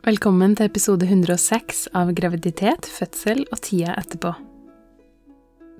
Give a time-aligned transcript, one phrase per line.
[0.00, 4.32] Velkommen til episode 106 av Graviditet, fødsel og tida etterpå.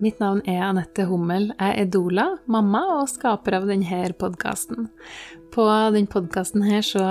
[0.00, 1.50] Mitt navn er Anette Hummel.
[1.58, 4.88] Jeg er doula, mamma og skaper av denne podkasten.
[5.52, 6.64] På denne podkasten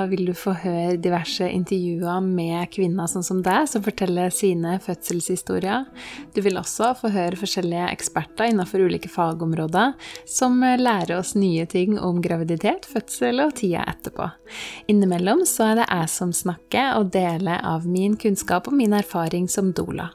[0.10, 5.86] vil du få høre diverse intervjuer med kvinner sånn som deg, som forteller sine fødselshistorier.
[6.34, 9.94] Du vil også få høre forskjellige eksperter innenfor ulike fagområder
[10.26, 14.32] som lærer oss nye ting om graviditet, fødsel og tida etterpå.
[14.90, 19.46] Innimellom så er det jeg som snakker og deler av min kunnskap og min erfaring
[19.46, 20.10] som doula.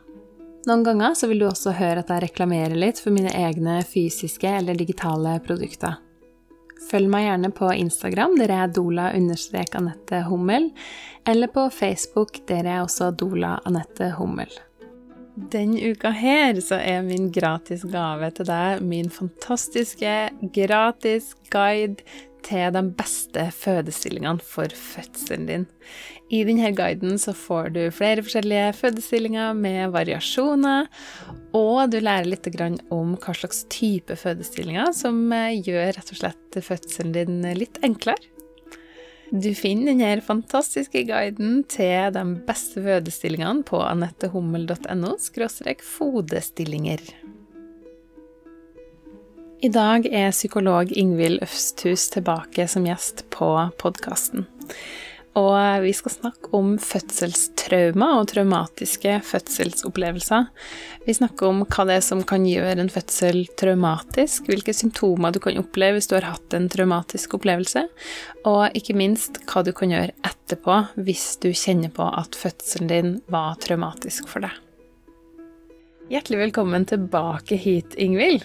[0.64, 4.48] Noen ganger så vil du også høre at jeg reklamerer litt for mine egne fysiske
[4.48, 5.98] eller digitale produkter.
[6.88, 10.70] Følg meg gjerne på Instagram, der jeg er dola-anette Hummel,
[11.28, 14.50] eller på Facebook, der jeg er også Dola Anette Hummel.
[15.34, 20.12] Den uka her så er min gratis gave til deg min fantastiske
[20.54, 22.04] gratis guide
[22.44, 25.64] til de beste fødestillingene for fødselen din.
[26.32, 30.88] I denne guiden så får du flere forskjellige fødestillinger med variasjoner,
[31.54, 32.48] og du lærer litt
[32.94, 38.30] om hva slags type fødestillinger som eh, gjør rett og slett fødselen din litt enklere.
[39.34, 45.16] Du finner denne fantastiske guiden til de beste fødestillingene på anettehummel.no
[45.82, 47.23] fodestillinger.
[49.64, 53.46] I dag er psykolog Ingvild Øfsthus tilbake som gjest på
[53.80, 54.42] podkasten.
[55.40, 60.50] Og vi skal snakke om fødselstrauma og traumatiske fødselsopplevelser.
[61.06, 65.40] Vi snakker om hva det er som kan gjøre en fødsel traumatisk, hvilke symptomer du
[65.46, 67.86] kan oppleve hvis du har hatt en traumatisk opplevelse,
[68.44, 73.16] og ikke minst hva du kan gjøre etterpå hvis du kjenner på at fødselen din
[73.32, 74.60] var traumatisk for deg.
[76.12, 78.44] Hjertelig velkommen tilbake hit, Ingvild.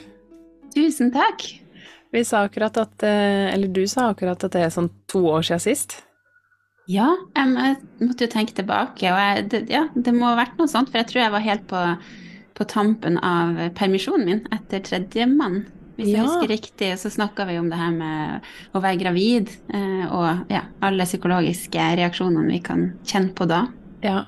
[0.75, 1.45] Tusen takk.
[2.12, 5.45] Vi sa akkurat at eh, Eller du sa akkurat at det er sånn to år
[5.45, 6.00] siden sist.
[6.89, 10.72] Ja, jeg måtte jo tenke tilbake, og jeg, det, ja, det må ha vært noe
[10.72, 11.81] sånt, for jeg tror jeg var helt på,
[12.58, 15.67] på tampen av permisjonen min etter tredjemann.
[15.99, 16.16] Hvis ja.
[16.16, 20.49] jeg husker riktig, så snakka vi om det her med å være gravid, eh, og
[20.49, 23.67] ja, alle psykologiske reaksjonene vi kan kjenne på da.
[24.02, 24.23] Ja,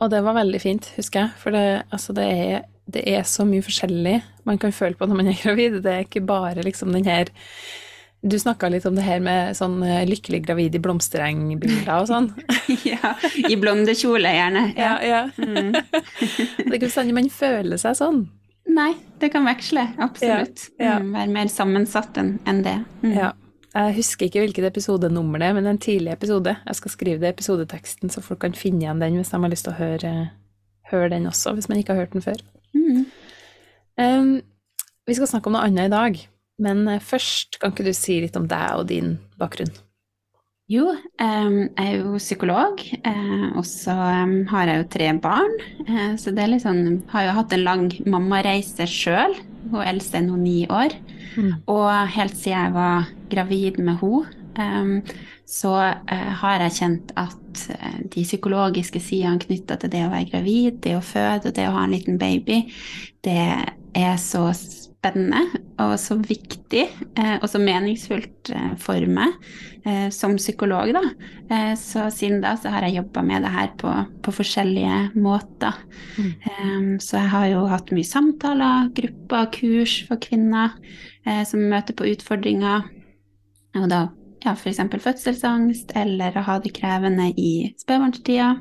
[0.00, 2.62] og det var veldig fint, husker jeg, for det, altså det er
[2.94, 4.16] det er så mye forskjellig
[4.48, 5.80] man kan føle på når man er gravid.
[5.84, 7.30] Det er ikke bare liksom den her
[8.20, 12.26] Du snakka litt om det her med sånn eh, lykkelig gravid i blomsterengbilder og sånn.
[12.90, 13.14] ja,
[13.48, 14.64] i blondekjole gjerne.
[14.76, 15.22] Ja, ja.
[15.40, 15.70] Mm.
[15.78, 18.26] det er ikke bestandig man føler seg sånn.
[18.70, 20.66] Nei, det kan veksle, absolutt.
[20.76, 20.98] Ja, ja.
[21.00, 22.76] Mm, være mer sammensatt enn det.
[23.00, 23.14] Mm.
[23.16, 23.32] Ja.
[23.70, 26.56] Jeg husker ikke hvilket episodenummer det er, men en tidlig episode.
[26.66, 29.52] Jeg skal skrive det i episodeteksten, så folk kan finne igjen den hvis de har
[29.52, 30.14] lyst til å høre,
[30.90, 32.42] høre den også, hvis man ikke har hørt den før.
[32.76, 33.04] Mm.
[34.00, 34.32] Um,
[35.08, 36.18] vi skal snakke om noe annet i dag,
[36.62, 39.72] men eh, først kan ikke du si litt om deg og din bakgrunn?
[40.70, 43.94] Jo, jeg er jo psykolog, uh, og så
[44.52, 45.56] har jeg jo tre barn.
[45.88, 49.34] Uh, så det er litt sånn Har jo hatt en lang mammareise sjøl.
[49.72, 50.94] Hun eldste er nå ni år.
[51.34, 51.56] Mm.
[51.70, 54.39] Og helt siden jeg var gravid med henne,
[55.50, 60.30] så uh, har jeg kjent at uh, de psykologiske sidene knytta til det å være
[60.32, 62.62] gravid, det å føde og det å ha en liten baby,
[63.26, 63.40] det
[63.98, 65.42] er så spennende
[65.80, 66.84] og så viktig
[67.18, 68.52] uh, og så meningsfullt
[68.82, 69.34] for meg
[70.12, 71.00] som psykolog, da.
[71.80, 73.88] så siden da så har jeg jobba med det her på,
[74.20, 75.78] på forskjellige måter.
[76.20, 76.34] Mm.
[76.50, 80.76] Um, så jeg har jo hatt mye samtaler, grupper, kurs for kvinner
[81.48, 82.84] som møter på utfordringer.
[83.80, 84.02] Og da
[84.44, 84.80] ja, f.eks.
[85.04, 88.54] fødselsangst eller å ha det krevende i spedbarnstida.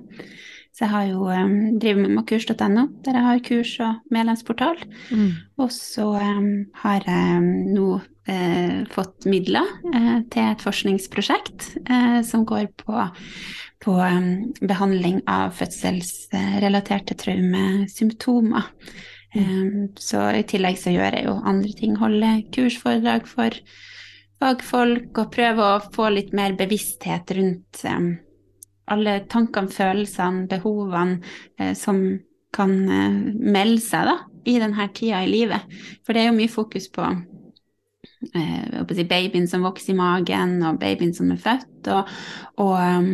[0.79, 4.77] Så jeg har jo um, driver med makurs.no, der jeg har kurs og medlemsportal.
[5.11, 5.31] Mm.
[5.59, 6.49] Og så um,
[6.83, 7.41] har jeg
[7.75, 12.95] nå uh, fått midler uh, til et forskningsprosjekt uh, som går på,
[13.83, 18.71] på um, behandling av fødselsrelaterte traumesymptomer.
[19.29, 19.91] Mm.
[20.01, 23.53] så i tillegg så gjør jeg jo andre ting, holder kursforedrag for
[24.39, 28.11] fagfolk og prøve å få litt mer bevissthet rundt um,
[28.89, 31.19] alle tankene, følelsene, behovene
[31.59, 32.01] uh, som
[32.55, 34.15] kan uh, melde seg da,
[34.49, 35.79] i denne tida i livet.
[36.05, 41.13] For det er jo mye fokus på uh, babyen som vokser i magen, og babyen
[41.15, 41.91] som er født.
[41.93, 42.15] Og,
[42.63, 43.13] og um,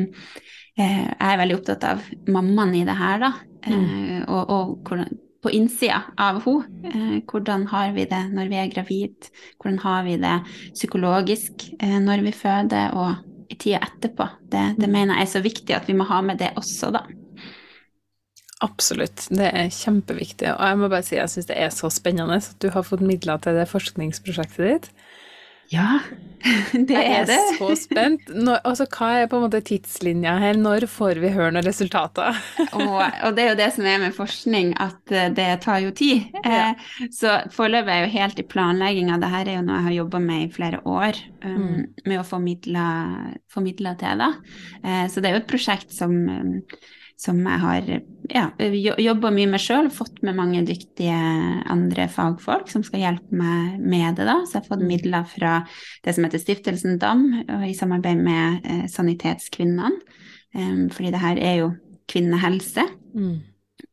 [0.75, 3.36] jeg er veldig opptatt av mammaen i det her, da.
[3.66, 4.28] Mm.
[4.30, 4.89] og, og
[5.45, 6.89] på innsida av henne.
[6.89, 9.30] Eh, hvordan har vi det når vi er gravid?
[9.62, 10.36] Hvordan har vi det
[10.74, 14.27] psykologisk eh, når vi føder, og i tida etterpå?
[14.50, 17.06] Det, det, mener jeg er så viktig at vi må ha med det også, da.
[18.65, 20.50] Absolutt, det er kjempeviktig.
[20.56, 23.03] Og jeg må bare si jeg syns det er så spennende at du har fått
[23.06, 24.89] midler til det forskningsprosjektet ditt.
[25.73, 26.00] Ja,
[26.89, 27.35] det er det.
[27.35, 28.27] Jeg er så spent.
[28.29, 30.59] Når, altså, hva er på en måte tidslinja her?
[30.62, 32.38] Når får vi høre noen resultater?
[32.77, 35.94] Og, og det er jo det som er med forskning, at eh, det tar jo
[35.95, 36.27] tid.
[36.45, 36.73] Ja.
[36.75, 39.17] Eh, så foreløpig er jeg jo helt i planlegginga.
[39.23, 41.81] Dette er jo noe jeg har jobba med i flere år, um, Mm.
[42.06, 44.31] med å få midler, til det.
[44.83, 46.59] Eh, så det er jo et prosjekt som, um,
[47.17, 47.89] som jeg har
[48.33, 48.50] ja,
[49.00, 51.15] jobba mye med sjøl, fått med mange dyktige
[51.71, 54.27] andre fagfolk som skal hjelpe meg med det.
[54.27, 54.41] da.
[54.44, 54.88] Så jeg har fått Mm.
[54.91, 55.67] midler fra
[56.03, 59.91] det som heter Stiftelsen DAM, og i samarbeid med eh, Sanitetskvinnene.
[60.56, 61.73] Um, fordi det her er jo
[62.07, 62.83] kvinnehelse.
[63.15, 63.39] Mm.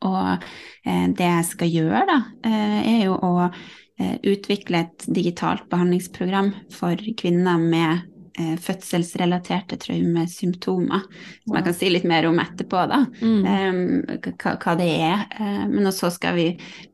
[0.03, 0.43] Og
[0.87, 6.53] eh, det jeg skal gjøre, da, eh, er jo å eh, utvikle et digitalt behandlingsprogram
[6.71, 11.05] for kvinner med eh, fødselsrelaterte traumesymptomer.
[11.45, 13.05] Som jeg kan si litt mer om etterpå, da.
[13.21, 13.47] Mm.
[13.53, 15.25] eh, hva, det er.
[15.39, 16.49] Eh, men så skal vi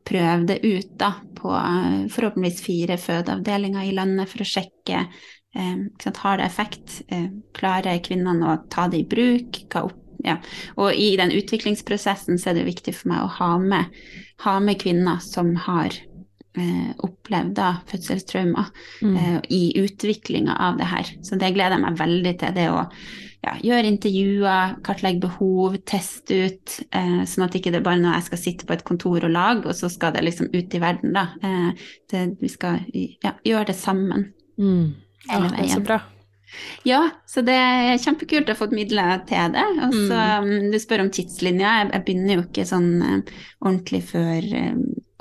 [0.07, 5.05] prøve det ut da, på eh, forhåpentligvis fire fødeavdelinger i landet for å sjekke
[5.49, 7.01] sant, har det effekt.
[7.07, 9.63] Eh, klarer kvinnene å ta det i bruk?
[9.71, 10.37] Hva opp, ja.
[10.77, 13.99] Og i den utviklingsprosessen så er det viktig for meg å ha med,
[14.45, 15.95] ha med kvinner som har
[16.57, 18.69] eh, opplevd da, fødselstraumer
[19.01, 19.15] Mm.
[19.17, 21.05] eh, i utviklinga av det her.
[21.21, 22.53] Så det gleder jeg meg veldig til.
[22.53, 22.85] Det å
[23.43, 28.13] ja, gjøre intervjuer, kartlegge behov, teste ut, eh, sånn at ikke det bare er noe
[28.17, 30.79] jeg skal sitte på et kontor og lage, og så skal det liksom ut i
[30.83, 31.27] verden, da.
[31.41, 31.71] Eh,
[32.11, 32.79] det, vi skal
[33.23, 34.33] ja, gjøre det sammen.
[34.59, 34.95] Mm.
[35.29, 35.83] Ja, hele det er så veien.
[35.85, 36.01] bra.
[36.83, 39.65] Ja, så det er kjempekult å ha fått midler til det.
[39.85, 40.65] Og så Mm.
[40.65, 41.83] um, Du spør om tidslinja.
[41.83, 43.21] Jeg, jeg begynner jo ikke sånn eh,
[43.61, 44.73] ordentlig før eh,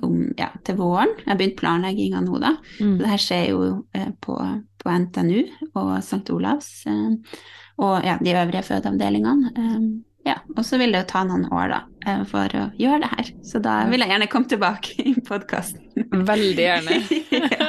[0.03, 1.15] om, ja, til våren.
[1.25, 2.55] Jeg har begynt planlegginga nå, da.
[2.81, 2.97] Mm.
[3.01, 3.63] Det her skjer jo
[3.99, 4.37] eh, på,
[4.83, 5.41] på NTNU
[5.75, 6.25] og St.
[6.35, 7.41] Olavs eh,
[7.79, 9.53] og ja, de øvrige fødeavdelingene.
[9.55, 9.81] Eh,
[10.27, 11.77] ja, og så vil det jo ta noen år da,
[12.29, 13.29] for å gjøre det her.
[13.49, 15.81] Så da vil jeg gjerne komme tilbake i podkasten.
[16.29, 16.99] Veldig gjerne.
[17.55, 17.69] ja.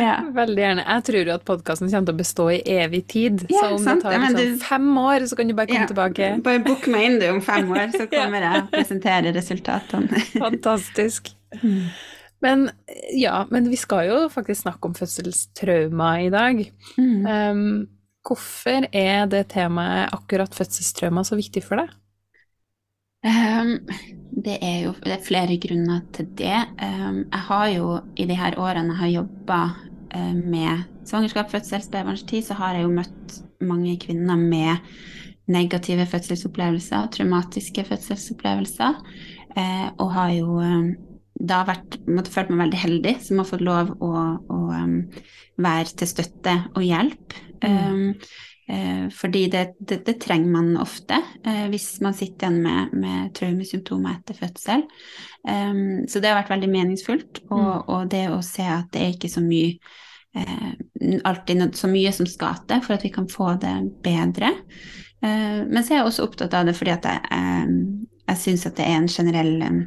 [0.00, 0.16] ja.
[0.34, 0.86] Veldig gjerne.
[0.88, 3.44] Jeg tror jo at podkasten kommer til å bestå i evig tid.
[3.46, 6.32] Så om sant, det tar liksom du- fem år, så kan du bare komme tilbake.
[6.48, 10.24] Bare book meg inn du om fem år, så kommer jeg og presenterer resultatene.
[10.40, 11.34] Fantastisk.
[12.42, 12.70] Men
[13.14, 16.62] ja, men vi skal jo faktisk snakke om fødselstrauma i dag.
[16.98, 17.26] Mm.
[17.26, 17.88] Um,
[18.26, 21.92] hvorfor er det temaet akkurat fødselstrauma så viktig for deg?
[23.22, 23.76] Um,
[24.42, 26.58] det er jo det er flere grunner til det.
[26.82, 27.88] Um, jeg har jo
[28.18, 29.62] i de her årene jeg har jobba
[30.12, 34.90] med svangerskap, fødsel, spedbarnstid, så har jeg jo møtt mange kvinner med
[35.48, 38.98] negative fødselsopplevelser, traumatiske fødselsopplevelser,
[39.52, 40.94] Uh, og har jo um,
[41.42, 44.96] da vært, måtte, følt meg veldig heldig som har fått lov å, å um,
[45.62, 47.36] være til støtte og hjelp.
[47.62, 47.72] Mm.
[47.72, 48.38] Um,
[48.72, 53.34] eh, fordi det, det, det trenger man ofte eh, hvis man sitter igjen med, med
[53.38, 54.86] traumesymptomer etter fødsel.
[55.42, 57.92] Um, så det har vært veldig meningsfullt, og, Mm.
[57.94, 59.76] og det å se at det er ikke så mye
[60.38, 60.72] eh,
[61.26, 64.54] alltid så mye som skal til for at vi kan få det bedre.
[65.22, 67.74] Men så er jeg også opptatt av det fordi at jeg, jeg,
[68.26, 69.82] jeg syns at det er en generell eh,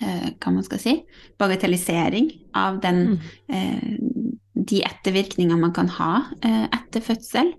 [0.00, 0.94] hva man skal si,
[1.38, 3.18] bagatellisering av den,
[3.48, 4.23] Mm.
[4.64, 6.12] De ettervirkningene man kan ha
[6.44, 7.50] eh, etter fødsel.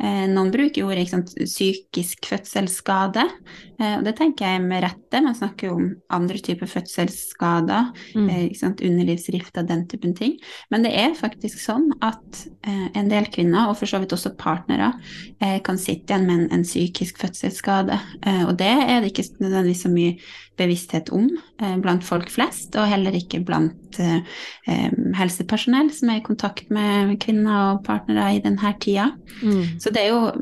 [0.00, 3.24] Eh, noen bruker ordet sant, psykisk fødselsskade,
[3.78, 5.22] eh, og det tenker jeg med rette.
[5.24, 8.28] Man snakker jo om andre typer fødselsskader, Mm.
[8.54, 10.36] sant, underlivsrift og den typen ting.
[10.70, 14.92] Men det er faktisk sånn at en del kvinner, og for så vidt også partnere,
[15.40, 17.98] eh, kan sitte igjen med en, en psykisk fødselsskade.
[18.26, 20.16] Eh, og det er det ikke nødvendigvis så mye
[20.56, 21.26] bevissthet om
[21.82, 23.98] blant folk flest, og heller ikke blant
[25.18, 29.10] helsepersonell som er i kontakt med kvinner og partnere i denne tida.
[29.42, 29.80] Mm.
[29.80, 30.32] Så det er jo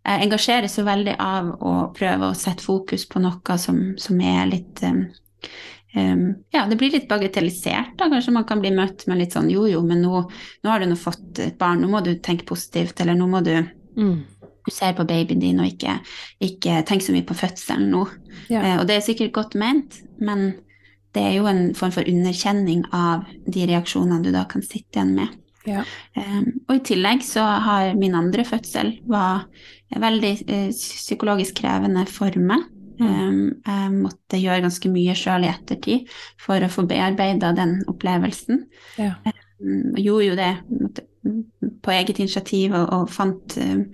[0.00, 4.46] Jeg engasjeres så veldig av å prøve å sette fokus på noe som, som er
[4.48, 5.02] litt um,
[5.94, 6.22] um,
[6.54, 8.08] Ja, det blir litt bagatellisert, da.
[8.08, 10.22] Kanskje man kan bli møtt med litt sånn jo, jo, men nå,
[10.64, 13.44] nå har du nå fått et barn, nå må du tenke positivt, eller nå må
[13.44, 13.54] du
[13.96, 14.22] Mm.
[14.64, 15.96] du ser på babyen din og ikke,
[16.40, 18.04] ikke tenk så mye på fødselen nå.
[18.48, 18.60] Ja.
[18.62, 20.54] Eh, og det er sikkert godt ment, men
[21.16, 25.16] det er jo en form for underkjenning av de reaksjonene du da kan sitte igjen
[25.18, 25.38] med.
[25.68, 25.82] Ja.
[26.16, 29.44] Um, og i tillegg så har min andre fødsel var
[29.90, 32.64] veldig uh, psykologisk krevende for meg.
[33.00, 38.66] Um, jeg måtte gjøre ganske mye sjøl i ettertid for å få bearbeida den opplevelsen.
[39.00, 39.14] Ja.
[39.60, 41.06] Um, og gjorde jo det måtte,
[41.80, 43.86] på eget initiativ og, og fant um,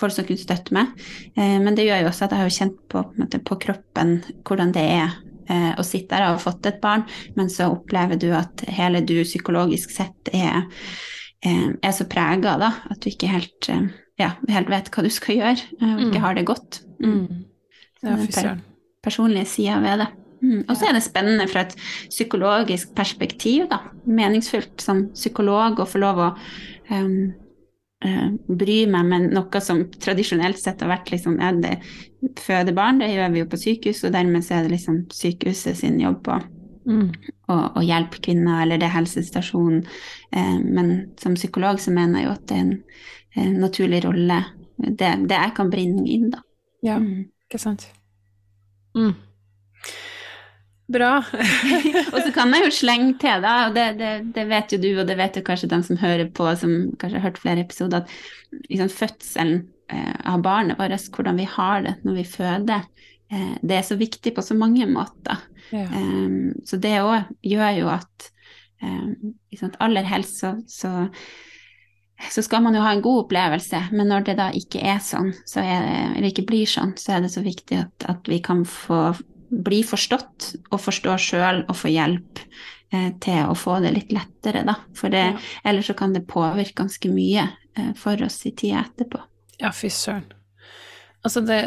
[0.00, 0.92] folk som kunne støtte meg.
[1.34, 4.76] Uh, men det gjør jo også at jeg har kjent på, på, på kroppen hvordan
[4.76, 5.18] det er
[5.50, 7.04] eh, å sitte der og ha fått et barn,
[7.36, 10.64] men så opplever du at hele du psykologisk sett er,
[11.42, 13.88] eh, er så prega da, at du ikke helt, eh,
[14.20, 16.24] ja, helt vet hva du skal gjøre, og ikke Mm.
[16.24, 16.80] har det godt.
[17.02, 17.44] Mm.
[18.02, 18.60] Ja, Den fy søren.
[19.02, 20.08] personlige sida ved det.
[20.42, 20.64] Mm.
[20.70, 21.74] Og så er det spennende fra et
[22.08, 23.78] psykologisk perspektiv, da.
[24.06, 26.28] Meningsfullt som psykolog å få lov å
[26.90, 27.34] um,
[28.00, 31.74] bry meg med noe som tradisjonelt sett har vært liksom ja, det,
[32.40, 35.78] Føde barn, det gjør vi jo på sykehus, og dermed så er det liksom sykehuset
[35.78, 36.36] sin jobb å
[36.88, 37.06] mm.
[37.48, 39.82] og, hjelpe kvinner, eller det er helsestasjonen.
[40.36, 42.74] Eh, men som psykolog så mener jeg jo at det er en,
[43.40, 44.42] en naturlig rolle,
[44.76, 46.42] det, det, jeg kan bringe inn, da.
[46.84, 47.28] Ja, mm.
[47.48, 47.88] ikke sant.
[48.96, 49.12] Mm.
[50.90, 51.10] Bra.
[52.12, 54.88] og så kan jeg jo slenge til, da, og det, det, det, vet jo du,
[54.98, 58.02] og det vet jo kanskje de som hører på, som kanskje har hørt flere episoder,
[58.02, 59.60] at liksom, fødselen
[59.92, 62.88] eh, av barnet vårt, hvordan vi har det når vi føder,
[63.30, 65.46] eh, det er så viktig på så mange måter.
[65.70, 65.86] Ja.
[65.94, 68.30] Um, så det òg gjør jo at
[68.82, 71.06] um, aller helst så, så
[72.28, 75.30] så skal man jo ha en god opplevelse, men når det da ikke er sånn,
[75.48, 75.76] så det,
[76.18, 79.14] eller ikke blir sånn, så er det så viktig at, at vi kan få
[79.50, 82.42] bli forstått og forstå sjøl og få hjelp
[82.94, 84.78] eh, til å få det litt lettere, da.
[84.96, 85.38] For det, ja.
[85.66, 89.22] ellers så kan det påvirke ganske mye eh, for oss i tida etterpå.
[89.60, 90.28] Ja, fy søren.
[91.20, 91.58] Altså, det,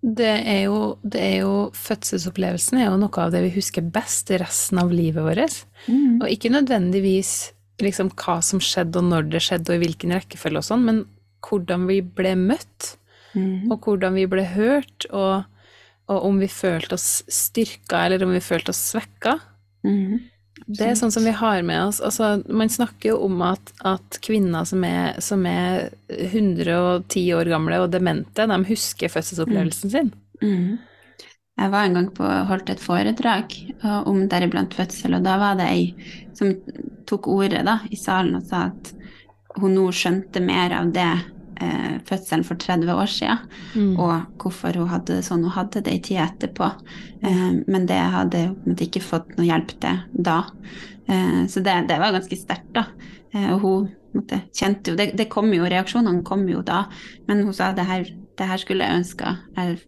[0.00, 4.30] det, er jo, det er jo Fødselsopplevelsen er jo noe av det vi husker best
[4.30, 5.64] resten av livet vårt.
[5.88, 6.20] Mm.
[6.20, 7.50] Og ikke nødvendigvis
[7.82, 11.02] liksom hva som skjedde, og når det skjedde, og i hvilken rekkefølge og sånn, men
[11.46, 12.92] hvordan vi ble møtt,
[13.32, 13.70] mm.
[13.72, 15.48] og hvordan vi ble hørt, og
[16.10, 19.38] og om vi følte oss styrka, eller om vi følte oss svekka.
[19.86, 20.18] Mm.
[20.66, 22.00] Det er sånn som vi har med oss.
[22.04, 27.80] Altså, man snakker jo om at, at kvinner som er, som er, 110 år gamle
[27.82, 30.12] og demente, de husker fødselsopplevelsen sin.
[30.42, 30.78] Mm.
[31.60, 33.56] Jeg var en gang på, holdt et foredrag
[34.08, 36.54] om deriblant fødsel, og da var det ei som
[37.08, 38.94] tok ordet da, i salen og sa at
[39.58, 41.10] hun nå skjønte mer av det
[41.62, 43.92] eh, fødselen for 30 år siden, mm.
[44.00, 46.70] og hvorfor hun hadde det sånn hun hadde det i tida etterpå.
[47.22, 50.42] Eh, men det hadde hun ikke fått noe hjelp til da.
[51.06, 52.86] Eh, så det, det, var ganske sterkt, da.
[53.34, 56.84] Eh, og hun måtte, kjente jo det, det, kom jo, Reaksjonene kom jo da,
[57.28, 59.78] men hun sa det her, det her skulle jeg ønske jeg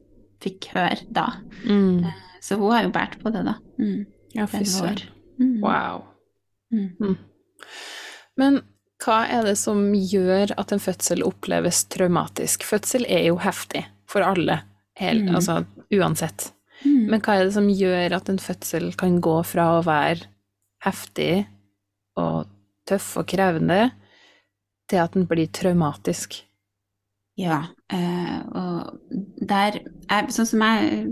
[0.42, 1.28] fikk høre da.
[1.64, 2.04] Mm.
[2.04, 3.58] Eh, så hun har jo båret på det, da.
[3.78, 4.04] Mm.
[4.34, 5.04] Ja, fy søren.
[5.38, 5.58] Mm.
[5.62, 6.06] Wow.
[6.72, 6.90] Mm.
[7.00, 7.16] Mm.
[8.40, 8.62] Men
[9.02, 12.66] hva er det som gjør at en fødsel oppleves traumatisk?
[12.66, 14.60] Fødsel er jo heftig for alle,
[15.00, 15.34] helt, mm.
[15.38, 15.62] altså
[15.94, 16.50] uansett.
[16.82, 17.08] Mm.
[17.10, 20.28] Men hva er det som gjør at en fødsel kan gå fra å være
[20.86, 21.44] heftig
[22.18, 22.50] og
[22.88, 23.92] tøff og krevende,
[24.90, 26.42] til at den blir traumatisk?
[27.40, 27.62] Ja,
[27.94, 29.78] øh, og der
[30.10, 31.06] er, Sånn som jeg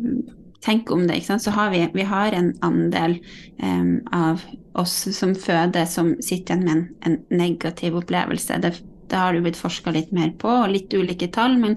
[0.60, 3.16] tenker om det, så har vi, vi har en andel
[3.62, 4.42] um, av
[4.78, 8.60] oss som føder som sitter igjen med en, en negativ opplevelse.
[8.62, 8.72] Det,
[9.10, 11.76] det har det blitt forska litt mer på, og litt ulike tall, men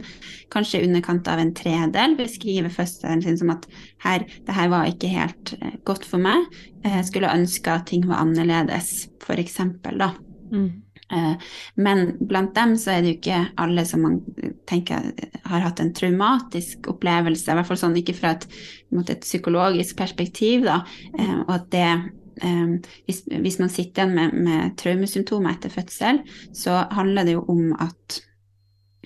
[0.54, 3.66] kanskje i underkant av en tredel beskriver fødselen sin som at
[4.06, 6.46] her, det her var ikke helt uh, godt for meg.
[6.86, 9.62] Jeg skulle ønske at ting var annerledes, f.eks.
[9.90, 10.14] da.
[10.54, 10.72] Mm.
[11.14, 11.34] Eh,
[11.76, 14.20] men blant dem så er det jo ikke alle som man
[14.70, 15.12] tenker
[15.46, 18.48] har hatt en traumatisk opplevelse, i hvert fall sånn ikke fra et,
[19.04, 20.82] et psykologisk perspektiv, da,
[21.18, 21.90] eh, og at det
[22.42, 22.76] eh,
[23.08, 26.24] hvis, hvis, man sitter igjen med, med traumesymptomer etter fødsel,
[26.56, 28.20] så handler det jo om at,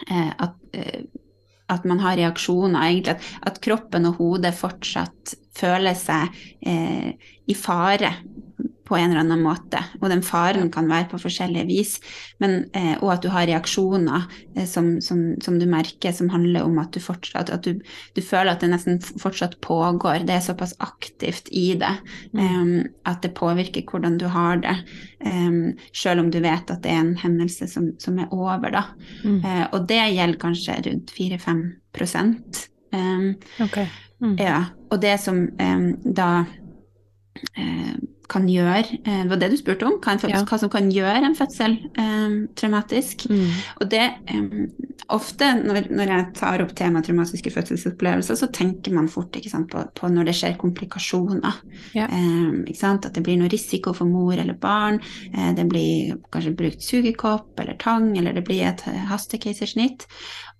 [0.07, 0.77] at,
[1.73, 7.13] at man har reaksjoner, egentlig at, at, kroppen og hodet fortsatt føler seg eh,
[7.47, 8.13] i fare
[8.87, 9.81] på en eller annen måte.
[9.99, 11.97] Og den faren kan være på forskjellige vis.
[12.39, 16.63] Men, eh, og at du har reaksjoner eh, som, som, som, du merker, som handler
[16.63, 17.81] om at du fortsatt At du,
[18.15, 20.23] du, føler at det nesten fortsatt pågår.
[20.27, 21.93] Det er såpass aktivt i det
[22.31, 24.77] um, at det påvirker hvordan du har det.
[25.25, 28.85] Um, selv om du vet at det er en hendelse som, som er over, da.
[29.23, 29.39] Mm.
[29.43, 31.63] Uh, og det gjelder kanskje rundt 4-5
[32.95, 33.31] um,
[33.63, 33.87] okay.
[34.23, 34.37] mm.
[34.39, 34.61] Ja.
[34.91, 35.49] Og det som
[36.15, 36.29] da
[37.57, 37.97] uh,
[38.31, 40.41] kan gjøre eh, Det var det du spurte om, hva, ja.
[40.47, 43.27] hva som kan gjøre en fødsel eh, traumatisk.
[43.31, 43.51] Mm.
[43.81, 44.67] Og det um,
[45.13, 49.83] Ofte når, når, jeg tar opp temaet traumatiske fødselsopplevelser, så tenker man fort sant, på,
[49.95, 51.61] på, når det skjer komplikasjoner.
[51.95, 52.09] Ja.
[52.11, 54.99] Um, At det blir noe risiko for mor eller barn.
[55.31, 60.09] Uh, det blir kanskje brukt sugekopp eller tang, eller det blir et hastekeisersnitt.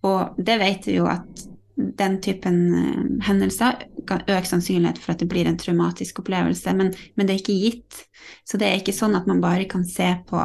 [0.08, 5.22] Og det vet vi jo at den typen uh, hendelser kan øke sannsynlighet for at
[5.22, 8.02] det blir en traumatisk opplevelse, men, men, det er ikke gitt.
[8.48, 10.42] Så det er ikke sånn at man bare kan se på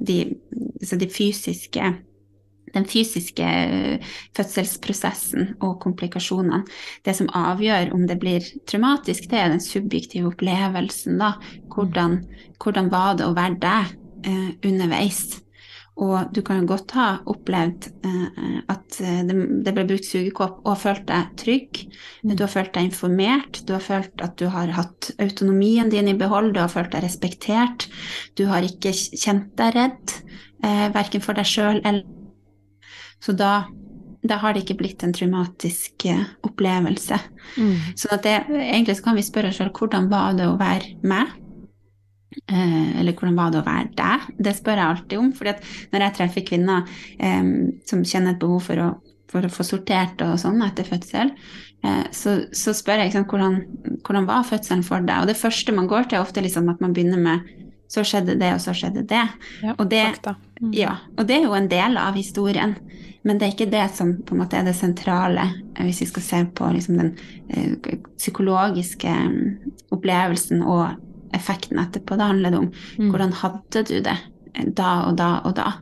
[0.00, 0.18] de,
[0.80, 1.92] de fysiske
[2.72, 6.62] den fysiske eh, fødselsprosessen og komplikasjonene.
[7.04, 11.18] Det som avgjør om det blir traumatisk, det er den subjektive opplevelsen.
[11.20, 11.34] da.
[11.74, 12.22] Hvordan,
[12.62, 13.94] hvordan var det å være deg
[14.28, 15.42] eh, underveis?
[16.00, 18.96] Og du kan jo godt ha opplevd eh, at
[19.28, 21.82] det, det, ble brukt sugekopp og følt deg trygg.
[22.24, 22.32] Mm.
[22.32, 26.16] Du har følt deg informert, du har følt at du har hatt autonomien din i
[26.16, 27.90] behold, du har følt deg respektert.
[28.40, 30.16] Du har ikke kjent deg redd,
[30.64, 32.08] eh, verken for deg sjøl eller
[33.22, 33.68] Så da
[34.22, 37.18] da har det ikke blitt en traumatisk eh, opplevelse.
[37.58, 37.78] Mm.
[37.98, 41.32] Så det, egentlig så kan vi spørre oss selv hvordan var det å være meg?
[42.46, 44.28] Eh, eller hvordan var det å være deg?
[44.46, 45.32] Det spør jeg alltid om.
[45.36, 45.50] For
[45.92, 46.86] når jeg treffer kvinner
[47.18, 47.42] eh,
[47.88, 48.88] som kjenner et behov for å,
[49.32, 51.32] for å få sortert og sånn etter fødsel,
[51.84, 53.58] eh, så, så, spør jeg liksom, hvordan,
[54.00, 55.24] hvordan, var fødselen for deg?
[55.24, 57.50] Og det første man går til, er ofte liksom at man begynner med
[57.92, 59.26] så skjedde det, og så skjedde det.
[59.60, 60.70] Ja, og det, mm.
[60.72, 62.72] ja, og det er jo en del av historien.
[63.22, 65.44] Men det er ikke det som på en måte er det sentrale,
[65.76, 67.12] eh, hvis vi skal se på liksom den
[67.52, 70.96] eh, psykologiske mm, opplevelsen og
[71.36, 72.18] effekten etterpå.
[72.20, 73.10] Da handler det om mm.
[73.10, 74.16] hvordan hadde du det
[74.54, 75.74] eh, da og da og da.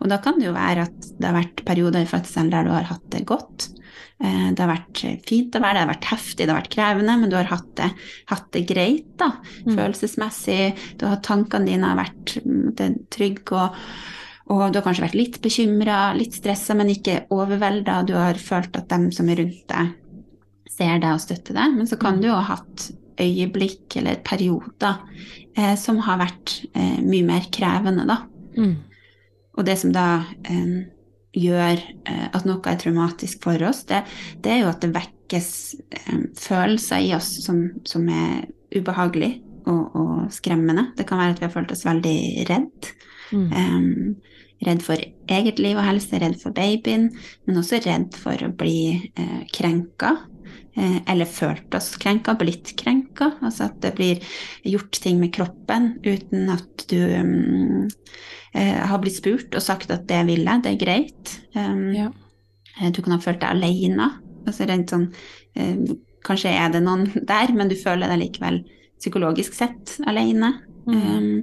[0.00, 2.74] Og da kan det jo være at det har vært perioder i fødselen der du
[2.74, 3.70] har hatt det godt.
[4.22, 7.14] Det har vært fint å være det, det har vært heftig, det har vært krevende,
[7.18, 7.88] men du har hatt det,
[8.30, 9.32] hatt det greit, da.
[9.66, 9.72] Mm.
[9.72, 10.58] Følelsesmessig.
[11.00, 13.80] Du har tankene dine har vært mm, trygge og
[14.50, 18.00] og du har kanskje vært litt bekymra, litt stressa, men ikke overvelda.
[18.08, 19.92] Du har følt at dem som er rundt deg,
[20.72, 21.76] ser deg og støtter deg.
[21.78, 22.22] Men så kan mm.
[22.22, 22.88] du jo ha hatt
[23.20, 25.02] øyeblikk eller perioder
[25.56, 28.22] eh, som har vært eh, mye mer krevende, da.
[28.56, 28.74] Mm.
[29.52, 30.06] Og det som da
[30.48, 30.82] eh,
[31.36, 34.02] gjør eh, at noe er traumatisk for oss, det,
[34.44, 35.52] det er jo at det vekkes
[35.98, 39.34] eh, følelser i oss som, som er ubehagelig
[39.68, 40.90] og, og, skremmende.
[40.96, 42.92] Det kan være at vi har følt oss veldig redd.
[43.32, 43.48] Mm.
[43.52, 44.32] Um,
[44.66, 45.00] redd for
[45.32, 47.08] eget liv og helse, redd for babyen,
[47.46, 50.14] men også redd for å bli eh, krenka.
[50.72, 53.32] Eh, eller følt oss krenka, blitt krenka.
[53.44, 54.22] Altså at det blir
[54.64, 57.90] gjort ting med kroppen uten at du um,
[58.52, 61.34] har blitt spurt og sagt at det vil jeg, det er greit.
[61.56, 62.08] Um, ja.
[62.80, 64.08] Eh, du kan ha følt deg aleine.
[64.46, 65.10] Altså rent sånn
[65.54, 65.76] eh,
[66.22, 68.62] Kanskje er det noen der, men du føler deg likevel
[69.02, 70.54] psykologisk sett aleine.
[70.86, 71.42] Mm.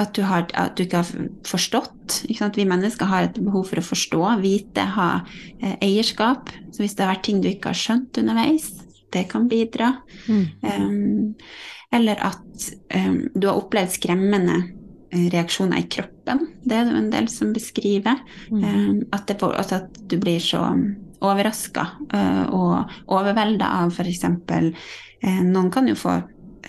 [0.00, 2.22] At du, har, at du, ikke har forstått.
[2.32, 5.10] Ikke Vi mennesker har et behov for å forstå, vite, ha
[5.60, 6.50] eh, eierskap.
[6.72, 8.70] Så hvis det har vært ting du ikke har skjønt underveis,
[9.12, 9.92] det kan bidra.
[10.26, 10.46] Mm.
[10.62, 11.34] Um,
[11.92, 14.56] eller at um, du har opplevd skremmende
[15.12, 16.46] eh, reaksjoner i kroppen.
[16.64, 18.22] Det er det en del som beskriver.
[18.48, 18.62] Mm.
[18.64, 20.64] Um, at, det, altså at, du blir så
[21.22, 24.24] overraska uh, og overvelda av f.eks.
[24.24, 26.16] Uh, noen kan jo få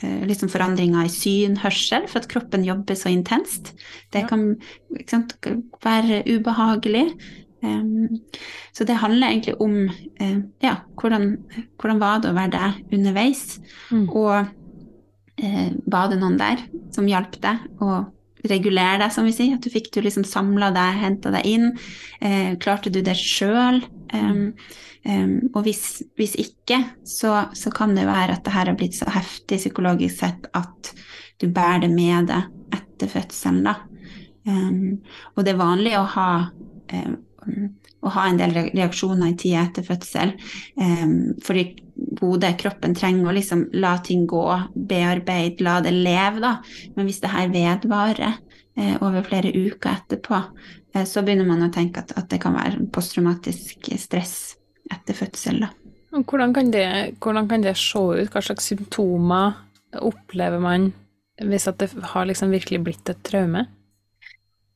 [0.01, 3.75] liksom forandringer i syn, hørsel, for at kroppen jobber så intenst.
[4.13, 4.55] Det kan
[5.09, 5.35] sant,
[5.83, 7.05] være ubehagelig.
[8.73, 9.75] Så det handler egentlig om
[10.21, 11.37] uh, ja, hvordan,
[11.79, 13.43] hvordan, var det å være deg underveis?
[13.91, 14.07] Mm.
[14.09, 14.49] Og
[15.43, 18.01] uh, var det noen der som hjalp deg å
[18.49, 19.55] regulere deg, som vi sier?
[19.55, 21.69] At du fikk du liksom samla deg, henta deg inn?
[22.59, 23.79] Klarte du det sjøl?
[24.11, 24.49] Um,
[25.03, 28.95] Um, og hvis, hvis ikke, så, så, kan det være at det her har blitt
[28.95, 30.93] så heftig psykologisk sett at
[31.43, 33.75] du bærer det med deg etter fødselen, da.
[34.47, 35.01] Um,
[35.35, 36.29] og det er vanlig å ha,
[36.95, 37.17] um,
[37.99, 40.33] å ha en del reaksjoner i tida etter fødsel,
[41.43, 41.65] fordi
[42.21, 46.55] hodet, kroppen, trenger å liksom la ting gå, bearbeide, la det leve, da.
[46.95, 50.41] Men hvis det her vedvarer uh, over flere uker etterpå,
[50.95, 54.52] uh, så begynner man å tenke at, at det kan være posttraumatisk stress
[54.91, 55.63] etter fødsel.
[55.63, 55.69] Da.
[56.13, 56.87] Hvordan kan, det,
[57.23, 58.29] hvordan kan det se ut?
[58.33, 59.55] Hva slags symptomer
[60.01, 60.91] opplever man
[61.41, 63.65] hvis det har liksom virkelig blitt et traume?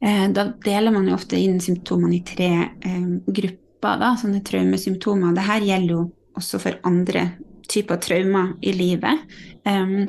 [0.02, 5.36] Eh, da deler man jo ofte inn symptomene i tre eh, grupper, da, sånne traumesymptomer.
[5.38, 6.04] Dette gjelder jo
[6.38, 7.30] også for andre
[7.70, 9.26] typer traumer i livet.
[9.68, 10.08] Um,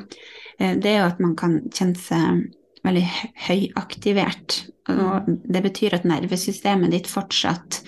[0.59, 2.45] det er jo at man kan kjenne seg
[2.85, 3.05] veldig
[3.47, 4.61] høyaktivert.
[4.89, 5.37] Og mm.
[5.53, 7.81] det betyr at nervesystemet ditt fortsatt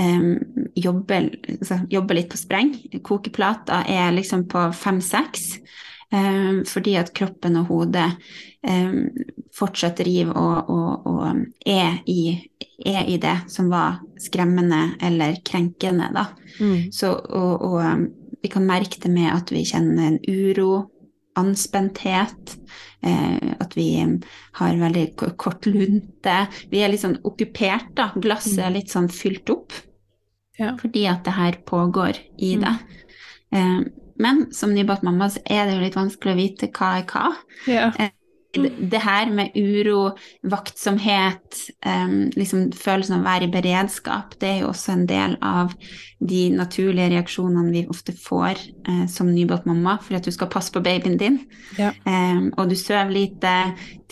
[0.00, 0.34] um,
[0.78, 2.74] jobber, altså, jobber, litt på spreng.
[3.04, 5.56] Kokeplata er liksom på fem-seks.
[6.12, 8.10] Um, fordi at kroppen og hodet
[8.68, 9.06] um,
[9.56, 11.22] fortsatt driver og, og, og
[11.64, 12.34] er, i,
[12.84, 16.26] er, i, det som var skremmende eller krenkende, da.
[16.60, 16.90] Mm.
[16.92, 20.91] Så, og, og vi kan merke det med at vi kjenner en uro,
[21.38, 22.56] anspenthet.
[23.02, 23.88] Eh, at vi
[24.58, 26.36] har veldig kort lunte.
[26.70, 28.10] Vi er litt sånn okkupert, da.
[28.14, 28.76] Glasset er mm.
[28.76, 29.74] litt sånn fylt opp.
[30.60, 30.76] Ja.
[30.78, 32.64] Fordi at det her pågår i mm.
[32.64, 32.74] det.
[33.58, 33.80] Eh,
[34.22, 37.30] men som nybakt mamma så er det jo litt vanskelig å vite hva er hva.
[37.66, 37.88] Ja.
[37.98, 38.12] Eh,
[38.52, 40.12] det her med uro,
[40.44, 45.36] vaktsomhet, um, liksom følelsen av å være i beredskap, det er jo også en del
[45.40, 45.72] av
[46.20, 50.74] de naturlige reaksjonene vi ofte får uh, som nybakt mamma, for at du skal passe
[50.74, 51.40] på babyen din.
[51.80, 51.94] Ja.
[52.04, 53.56] Um, og du sover lite,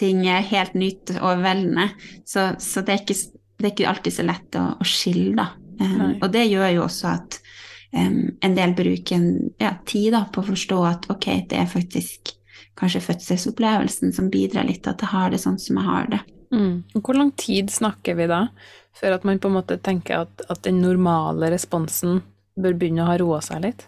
[0.01, 1.91] ting er helt nytt og overveldende.
[2.25, 3.21] Så, så det, er ikke,
[3.61, 5.51] det, er ikke, alltid så lett å, å skille, da.
[5.81, 7.43] Um, og det gjør jo også at
[7.91, 12.37] en del bruker en, ja, tid da, på å forstå at ok, det er faktisk
[12.79, 16.21] kanskje fødselsopplevelsen som bidrar litt til at jeg har det sånn som jeg har det.
[16.55, 16.75] Mm.
[16.99, 18.47] Hvor lang tid snakker vi da,
[18.97, 22.23] før at man på en måte tenker at, at den normale responsen
[22.61, 23.87] bør begynne å ha roa seg litt?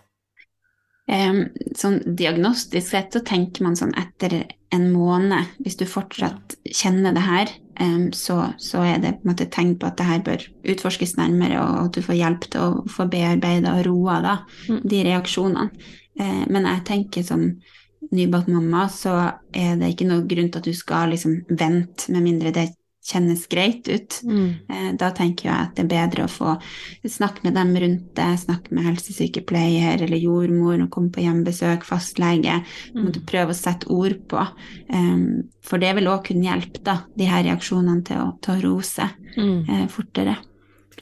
[1.11, 4.37] Um, sånn diagnostisk sett så tenker man sånn etter
[4.73, 7.51] en måned, hvis du fortsatt kjenner det her,
[7.83, 11.17] um, så, så, er det på en måte tegn på at det her bør utforskes
[11.19, 14.37] nærmere, og at du får hjelp til å få bearbeida og roa da,
[14.71, 14.81] mm.
[14.87, 15.91] de reaksjonene.
[16.21, 17.49] Uh, men jeg tenker sånn
[18.13, 19.17] nybakt mamma, så
[19.53, 22.69] er det ikke noe grunn til at du skal liksom vente, med mindre det
[23.03, 24.21] kjennes greit ut.
[24.25, 24.49] Mm.
[24.69, 26.55] Eh, da tenker jeg at det er bedre å få
[27.09, 32.61] snakke med dem rundt det, snakke med helsesykepleier eller jordmor, og komme på hjemmebesøk, fastlege.
[32.95, 33.03] Mm.
[33.09, 34.47] Måtte prøve å sette ord på.
[34.93, 38.63] Um, for det vil òg kunne hjelpe da, de her reaksjonene til å, til å
[38.69, 39.61] rose mm.
[39.67, 40.39] uh, fortere.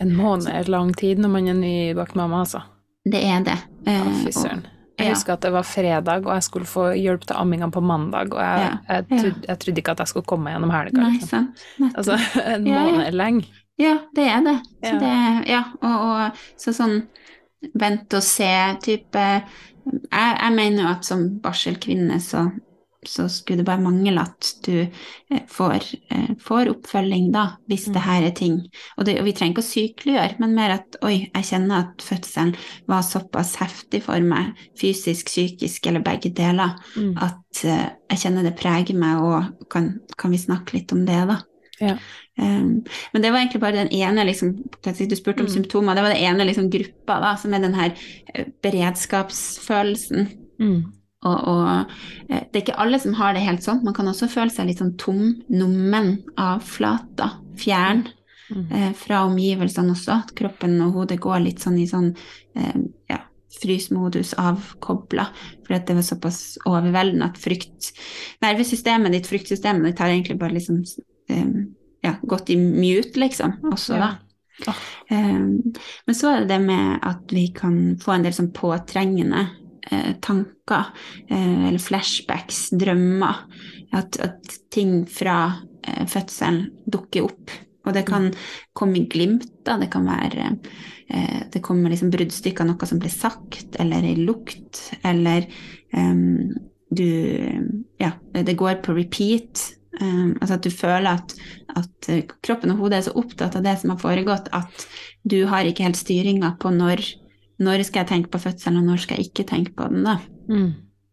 [0.01, 2.64] En måned er lang tid når man er nybakt mamma, altså.
[3.05, 3.61] Det er det.
[3.85, 4.64] Uh, Fy søren.
[5.01, 8.35] Jeg husker at det var fredag, og jeg skulle få hjelp til amminga på mandag.
[8.35, 11.09] Og jeg, jeg, trodde, jeg, trodde, ikke at jeg skulle komme gjennom helga.
[11.17, 11.49] Liksom.
[11.91, 12.19] Altså,
[12.55, 13.49] en måned er lenge.
[13.81, 14.57] Ja, det er det.
[14.85, 15.13] Så det
[15.49, 16.99] ja, og, og, så sånn
[17.81, 19.25] vent og se-type
[20.11, 22.47] jeg, jeg, mener jo at som barselkvinne så
[23.07, 27.95] så skulle det bare mangle at du eh, får, eh, får oppfølging, da, hvis mm.
[27.95, 28.59] det her er ting.
[28.99, 32.05] Og, det, og, vi trenger ikke å sykeliggjøre, men mer at oi, jeg kjenner at
[32.05, 32.53] fødselen
[32.91, 37.15] var såpass heftig for meg, fysisk, psykisk eller begge deler, mm.
[37.25, 41.23] at uh, jeg kjenner det preger meg, og kan, kan vi snakke litt om det,
[41.33, 41.41] da.
[41.81, 41.97] Ja.
[42.37, 42.83] Um,
[43.15, 44.53] men det var egentlig bare den ene liksom,
[44.85, 45.53] Du spurte om mm.
[45.55, 45.97] symptomer.
[45.97, 47.95] Det var den ene liksom, gruppa da, som er den her
[48.61, 50.29] beredskapsfølelsen.
[50.61, 50.83] Mm.
[51.28, 51.90] Og, og,
[52.30, 53.83] eh, det er ikke alle som har det helt sånn.
[53.85, 58.06] Man kan også føle seg litt sånn tom, nummen, avflata, fjern
[58.48, 58.68] mm.
[58.70, 60.20] eh, fra omgivelsene også.
[60.24, 62.14] At kroppen og hodet går litt sånn i sånn
[62.56, 62.78] eh,
[63.12, 63.20] ja,
[63.61, 65.26] frysmodus, avkobla,
[65.66, 67.92] fordi det var såpass overveldende at frykt
[68.44, 70.80] Nervesystemet ditt, fryktsystemet ditt, har egentlig bare liksom
[71.28, 71.46] eh,
[72.06, 74.14] ja, gått i mute, liksom, også, da.
[74.66, 74.74] Ja.
[75.09, 75.72] Um,
[76.04, 79.46] men så er det det med at vi kan få en del sånn påtrengende
[79.90, 80.93] eh, tanker
[81.29, 83.45] eh, eller flashbacks, drømmer.
[83.97, 85.40] At, at ting fra
[85.83, 87.57] eh, fødselen dukker opp.
[87.88, 88.29] Og det kan
[88.77, 89.79] komme i glimt, da.
[89.81, 90.53] Det kan være
[91.51, 95.49] Det kommer liksom bruddstykker av noe som blir sagt, eller i lukt, eller
[95.90, 96.53] um,
[96.87, 97.09] du
[97.99, 99.64] Ja, det går på repeat.
[99.99, 101.35] Um, altså at du føler at,
[101.75, 102.11] at,
[102.47, 104.87] kroppen og hodet er så opptatt av det som har foregått, at
[105.27, 107.03] du har ikke helt styringa på når
[107.61, 110.16] når skal jeg tenke på fødselen, og når skal jeg ikke tenke på den, da.
[110.51, 110.70] Mm.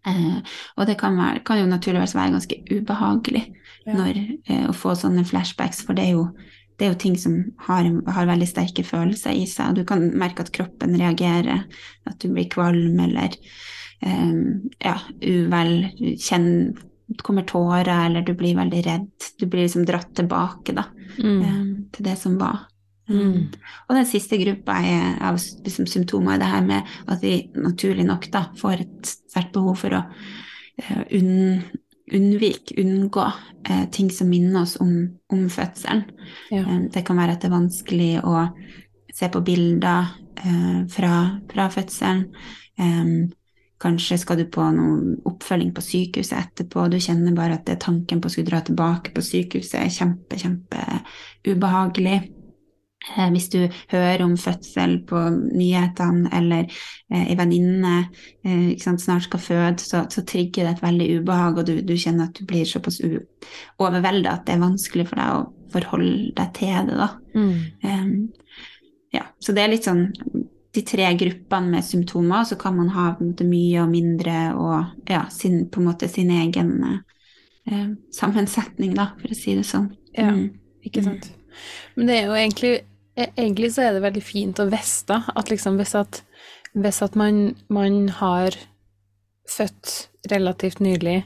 [0.08, 3.44] Eh, og det kan, være, kan, jo naturligvis være ganske ubehagelig
[3.86, 3.96] ja.
[3.98, 6.28] når, eh, å få sånne flashbacks, for det er jo,
[6.78, 9.76] det er jo ting som har, har, veldig sterke følelser i seg.
[9.76, 11.66] Du kan merke at kroppen reagerer,
[12.08, 13.36] at du blir kvalm eller
[14.06, 14.36] eh,
[14.86, 15.74] ja, uvel,
[16.16, 16.86] kjenner
[17.24, 19.12] kommer tårer, eller du blir veldig redd.
[19.40, 20.84] Du blir liksom dratt tilbake da,
[21.18, 21.38] mm.
[21.42, 21.62] Eh,
[21.96, 22.68] til det som var.
[23.08, 23.48] Mm.
[23.88, 24.78] Og den siste gruppa
[25.24, 29.54] av liksom, symptomer er det her med at vi naturlig nok da, får et sterkt
[29.56, 31.64] behov for å uh, unn,
[32.12, 34.94] unnvike, unngå uh, ting som minner oss om,
[35.34, 36.06] om fødselen.
[36.52, 36.66] Ja.
[36.68, 38.48] Um, det kan være at det er vanskelig å
[39.16, 41.18] se på bilder uh, fra,
[41.52, 42.30] fra, fødselen.
[42.78, 43.28] Um,
[43.78, 46.88] Kanskje skal du på noen oppfølging på sykehuset etterpå.
[46.90, 50.40] Du kjenner bare at det tanken på å skulle dra tilbake på sykehuset er kjempe,
[50.42, 50.82] kjempe
[51.46, 52.16] ubehagelig.
[53.16, 53.60] Eh, hvis du
[53.92, 56.66] hører om fødsel på nyhetene, eller
[57.14, 57.94] eh, venninne
[58.44, 62.28] eh, snart skal føde, så, så, trigger det et veldig ubehag, og du, du kjenner
[62.28, 63.00] at du blir såpass
[63.80, 67.10] overvelda at det er vanskelig for deg å forholde deg til det.
[67.38, 67.56] Mm.
[67.84, 68.62] Um,
[69.16, 70.10] ja, så det er litt sånn
[70.78, 75.24] de tre gruppene med symptomer, så kan man ha måte, mye og mindre og ja,
[75.34, 79.90] sin, på en måte sin egen eh, sammensetning, da, for å si det sånn.
[80.14, 80.46] Ja, mm.
[80.86, 81.32] ikke sant.
[81.96, 82.74] Men det er jo egentlig
[83.18, 86.22] egentlig så er det veldig fint å vite at liksom hvis at,
[86.78, 88.58] hvis at man, man, har
[89.48, 91.22] født relativt nylig,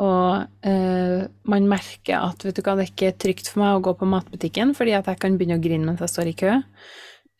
[0.00, 3.82] og eh, man merker at vet du hva, det er ikke trygt for meg å
[3.84, 6.54] gå på matbutikken fordi at jeg kan begynne å grine mens jeg står i kø,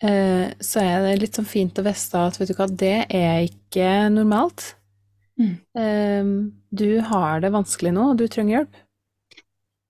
[0.04, 3.46] eh, så er det litt sånn fint å vite at vet du hva, det er
[3.48, 4.74] ikke normalt.
[5.40, 5.54] Mm.
[5.80, 6.34] Eh,
[6.70, 8.84] du har det vanskelig nå, og du trenger hjelp.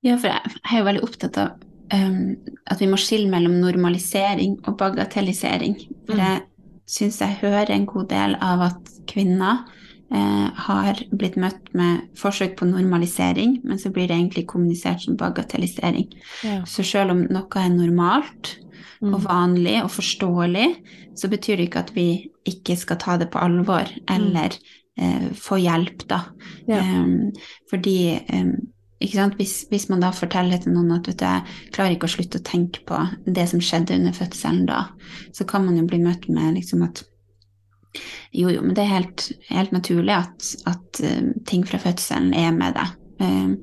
[0.07, 3.59] Ja, for jeg, jeg er jo veldig opptatt av um, at vi må skille mellom
[3.61, 5.76] normalisering og bagatellisering.
[6.07, 6.18] For Mm.
[6.18, 6.40] jeg
[6.87, 9.64] syns jeg hører en god del av at kvinner
[10.12, 15.16] eh, har blitt møtt med forsøk på normalisering, men så blir det egentlig kommunisert som
[15.16, 16.09] bagatellisering.
[16.42, 16.64] Ja.
[16.66, 18.57] Så selv om noe er normalt
[19.03, 19.14] Mm.
[19.14, 20.76] og vanlig og forståelig,
[21.16, 24.50] så betyr det ikke at vi ikke skal ta det på alvor eller
[24.98, 26.18] eh, få hjelp, da.
[26.68, 26.83] Ja.
[26.83, 27.33] Um,
[27.70, 28.50] fordi um?
[29.01, 32.41] Hvis, hvis man da forteller til noen at vet du, jeg klarer ikke å slutte
[32.41, 34.83] å tenke på det som skjedde under fødselen da,
[35.33, 37.01] så kan man jo bli møtt med liksom at
[38.33, 42.53] jo, jo, men det er helt, helt naturlig at, at em, ting fra fødselen er
[42.55, 42.93] med deg.
[43.21, 43.57] Um,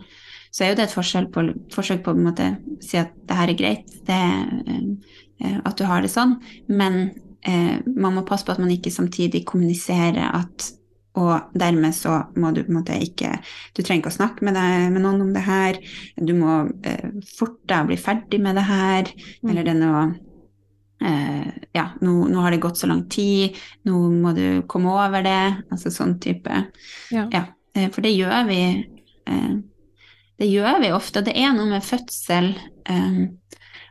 [0.51, 2.49] så er jo det et forskjell på, forsøk på å en måte
[2.83, 6.99] si at det her er greit, det, eh, at du har det sånn, men
[7.47, 10.71] uh, man må passe på at man ikke samtidig kommuniserer at
[11.17, 13.37] og dermed så må du på en måte ikke
[13.75, 15.79] Du trenger ikke å snakke med, deg, med noen om det her.
[16.17, 19.11] Du må eh, forte deg å bli ferdig med det her.
[19.41, 19.51] Mm.
[19.51, 20.03] Eller det er noe
[21.01, 23.57] eh, Ja, nå, nå har det gått så lang tid.
[23.87, 25.41] Nå må du komme over det.
[25.71, 26.63] Altså sånn type.
[27.13, 27.27] Ja.
[27.73, 29.57] eh, for det gjør vi eh,
[30.37, 31.25] Det gjør vi ofte.
[31.25, 32.53] Det er noe med fødsel
[32.89, 33.23] eh,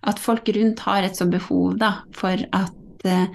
[0.07, 3.27] at folk rundt har et sånt behov da, for at eh,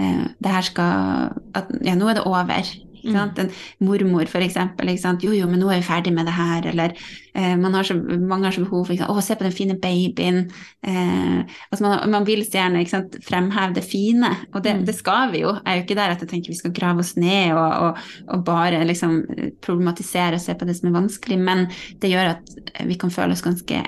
[0.00, 2.70] det her skal at, Ja, nå er det over.
[3.00, 3.38] Ikke sant?
[3.42, 3.50] En
[3.88, 4.92] mormor, for eksempel.
[4.92, 5.24] Ikke sant?
[5.26, 6.68] Jo, jo, men nå er vi ferdig med det her.
[6.70, 6.94] Eller
[7.34, 9.08] eh, man har så, mange har så behov for ikke?
[9.10, 10.42] Å, se på den fine babyen.
[10.86, 13.16] Eh, altså man, man vil så gjerne sant?
[13.26, 14.84] fremheve det fine, og det, Mm.
[14.86, 15.50] det skal vi jo.
[15.56, 17.98] Jeg er jo ikke der at jeg tenker vi skal grave oss ned og, og,
[18.30, 19.16] og bare liksom
[19.64, 21.64] problematisere og se på det som er vanskelig, men
[22.00, 22.52] det gjør at
[22.86, 23.80] vi kan føle oss ganske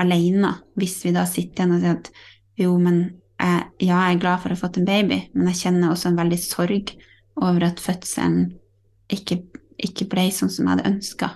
[0.00, 2.10] alene hvis vi da sitter igjen og sier at
[2.60, 3.00] jo, men
[3.40, 6.10] jeg, ja, jeg er glad for å ha fått en baby, men jeg kjenner også
[6.10, 6.90] en veldig sorg
[7.40, 8.52] over at fødselen
[9.12, 9.40] ikke,
[9.80, 11.32] ikke ble sånn som jeg hadde ønska.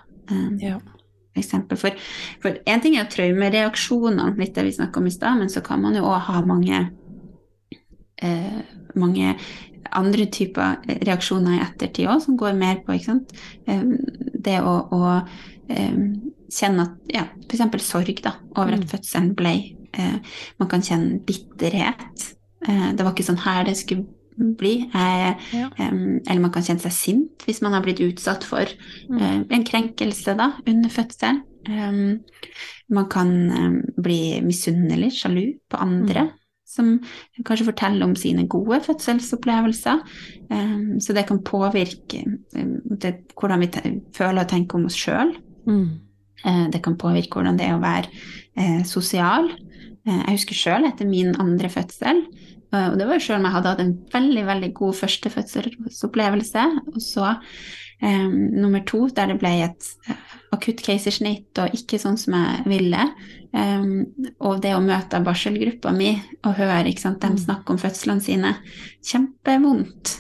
[0.63, 0.79] Ja.
[1.35, 1.97] For.
[2.43, 5.83] For, en ting er traumereaksjonene, litt det vi snakka om i stad, men så kan
[5.83, 6.83] man jo òg ha mange,
[8.23, 8.61] uh,
[8.95, 9.35] mange
[9.95, 12.95] andre typer reaksjoner i ettertid òg, som går mer på?
[12.95, 13.83] Eh,
[14.47, 16.07] det å, å um,
[16.53, 17.85] kjenne at ja, f.eks.
[17.85, 18.91] sorg da, over at Mm.
[18.91, 19.55] fødselen ble
[19.99, 20.19] uh,
[20.59, 22.35] Man kan kjenne bitterhet.
[22.67, 24.91] Uh, det var ikke sånn her det skulle bli.
[24.95, 25.71] Eh, Ja.
[25.79, 28.67] eller man kan kjenne seg sint hvis man har blitt utsatt for
[29.09, 29.19] Mm.
[29.21, 31.43] eh, en krenkelse da, under fødselen.
[31.67, 32.21] Um,
[32.91, 36.21] man kan um, bli misunnelig, sjalu på andre.
[36.29, 36.31] Mm.
[36.67, 37.01] Som
[37.45, 40.01] kanskje forteller om sine gode fødselsopplevelser.
[41.01, 42.25] Så det kan påvirke
[43.01, 43.69] det, hvordan vi
[44.17, 45.37] føler og tenker om oss sjøl.
[45.67, 45.89] Mm.
[46.45, 48.09] Uh, Det kan påvirke hvordan det er å være
[48.59, 49.49] uh, sosial.
[50.05, 52.27] Jeg husker sjøl etter min andre fødsel,
[52.93, 56.65] og det var jo sjøl om jeg hadde hatt en veldig veldig god første fødselsopplevelse,
[56.93, 57.31] og så
[58.03, 60.17] eh, nummer to der det ble et eh,
[60.55, 63.07] akutt keisersnitt og ikke sånn som jeg ville.
[63.55, 63.87] Eh,
[64.41, 66.13] og det å møte barselgruppa mi
[66.45, 67.43] og høre ikke sant, dem Mm.
[67.45, 68.55] snakke om fødslene sine,
[69.05, 70.15] kjempevondt.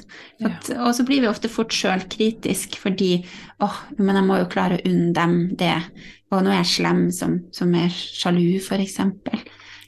[0.45, 3.25] At, og så blir vi ofte fort sjølkritisk fordi
[3.63, 5.77] åh, men jeg må jo klare å unne dem det.
[6.33, 9.39] Og nå er jeg slem som, som er sjalu, eksempel.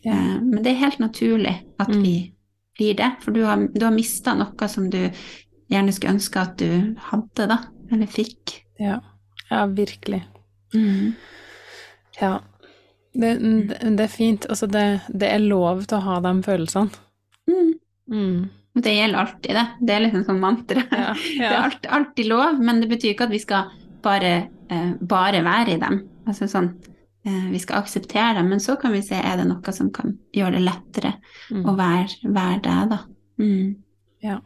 [0.07, 0.13] Ja.
[0.15, 2.03] Eh, men det er helt naturlig at Mm.
[2.03, 2.33] vi
[2.77, 5.01] blir det, for du har, du har mista noe som du
[5.73, 7.59] gjerne skulle ønske at du hadde, da.
[7.93, 8.61] Eller fikk.
[8.83, 9.01] Ja.
[9.51, 10.21] ja, virkelig.
[10.75, 11.15] Mm.
[12.21, 12.39] Ja.
[13.17, 13.33] Det,
[13.81, 14.47] det, er fint.
[14.51, 17.03] Altså, det, det er lov til å ha de følelsene.
[17.49, 17.73] Mm.
[18.13, 18.41] Mm.
[18.77, 19.67] Det gjelder alltid, det.
[19.81, 20.85] Det er liksom sånn mantra.
[20.91, 23.73] Ja, Det er alltid, alltid lov, men det betyr ikke at vi skal
[24.05, 24.35] bare,
[24.69, 26.03] eh, bare være i dem.
[26.29, 26.75] Altså sånn,
[27.53, 30.53] vi skal akseptere det, men så kan vi se er det noe som kan gjøre
[30.59, 31.15] det lettere
[31.51, 31.65] Mm.
[31.67, 32.99] å være, være det, da.
[33.39, 33.77] Mm.
[34.23, 34.41] Ja.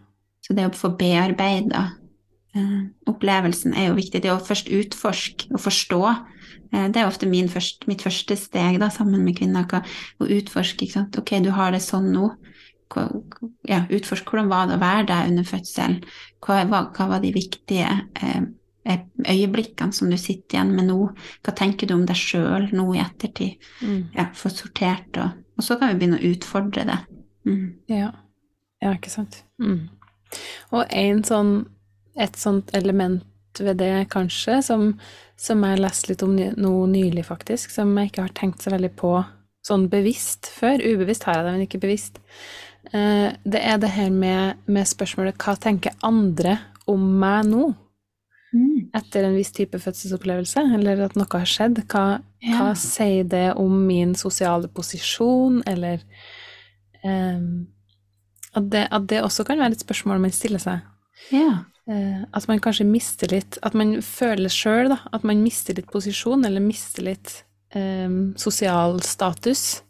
[0.45, 1.93] Så det å få bearbeida
[2.55, 4.23] eh, opplevelsen er jo viktig.
[4.23, 6.01] Det å først utforske og forstå.
[6.73, 9.64] Eh, det er ofte min først, mitt første steg da, sammen med kvinner.
[10.21, 10.85] Å utforske.
[10.85, 11.19] Ikke sant?
[11.19, 12.33] Ok, du har det sånn nå.
[12.90, 13.23] Hva-
[13.69, 16.03] Ja, utforsk hvordan var det å være der under fødselen.
[16.43, 17.87] Hva, hva, hva var de viktige
[18.21, 18.40] eh,
[18.87, 20.99] øyeblikkene som du sitter igjen med nå?
[21.45, 23.71] Hva tenker du om deg sjøl nå i ettertid?
[23.85, 24.03] Mm.
[24.16, 27.01] Ja, Få sortert, og, og så kan vi begynne å utfordre det.
[27.49, 27.66] Mm.
[27.90, 28.12] Ja.
[28.83, 29.43] ja, ikke sant.
[29.62, 29.88] Mm.
[30.77, 31.53] Og en sånn,
[32.21, 33.27] et sånt element
[33.59, 34.95] ved det, kanskje, som,
[35.40, 38.73] som jeg leste litt om noe nå nylig, faktisk, som jeg ikke har tenkt så
[38.73, 39.14] veldig på
[39.66, 40.81] sånn bevisst før.
[40.81, 42.21] Ubevisst har jeg det, men ikke bevisst.
[42.95, 46.57] Eh, det er det her med, med spørsmålet hva tenker andre
[46.90, 47.64] om meg nå?
[48.96, 51.83] Etter en viss type fødselsopplevelse, eller at noe har skjedd.
[51.90, 52.57] Hva, Ja.
[52.59, 56.00] hva sier det om min sosiale posisjon, eller
[57.05, 57.68] um,
[58.55, 60.81] at, det, at det også kan være et spørsmål man stiller seg.
[61.31, 61.64] Ja.
[61.90, 66.44] Uh, at man kanskje mister litt At man føler sjøl at man mister litt posisjon,
[66.44, 69.83] eller mister litt um, sosial status.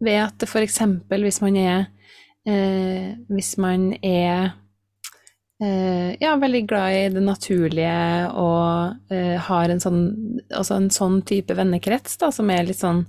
[0.00, 0.80] Ved at f.eks.
[1.08, 1.86] hvis man er
[2.48, 4.54] uh, Hvis man er
[6.20, 10.02] ja, veldig glad i det naturlige og eh, har en sånn,
[10.52, 13.06] altså en sånn type vennekrets da, som er litt sånn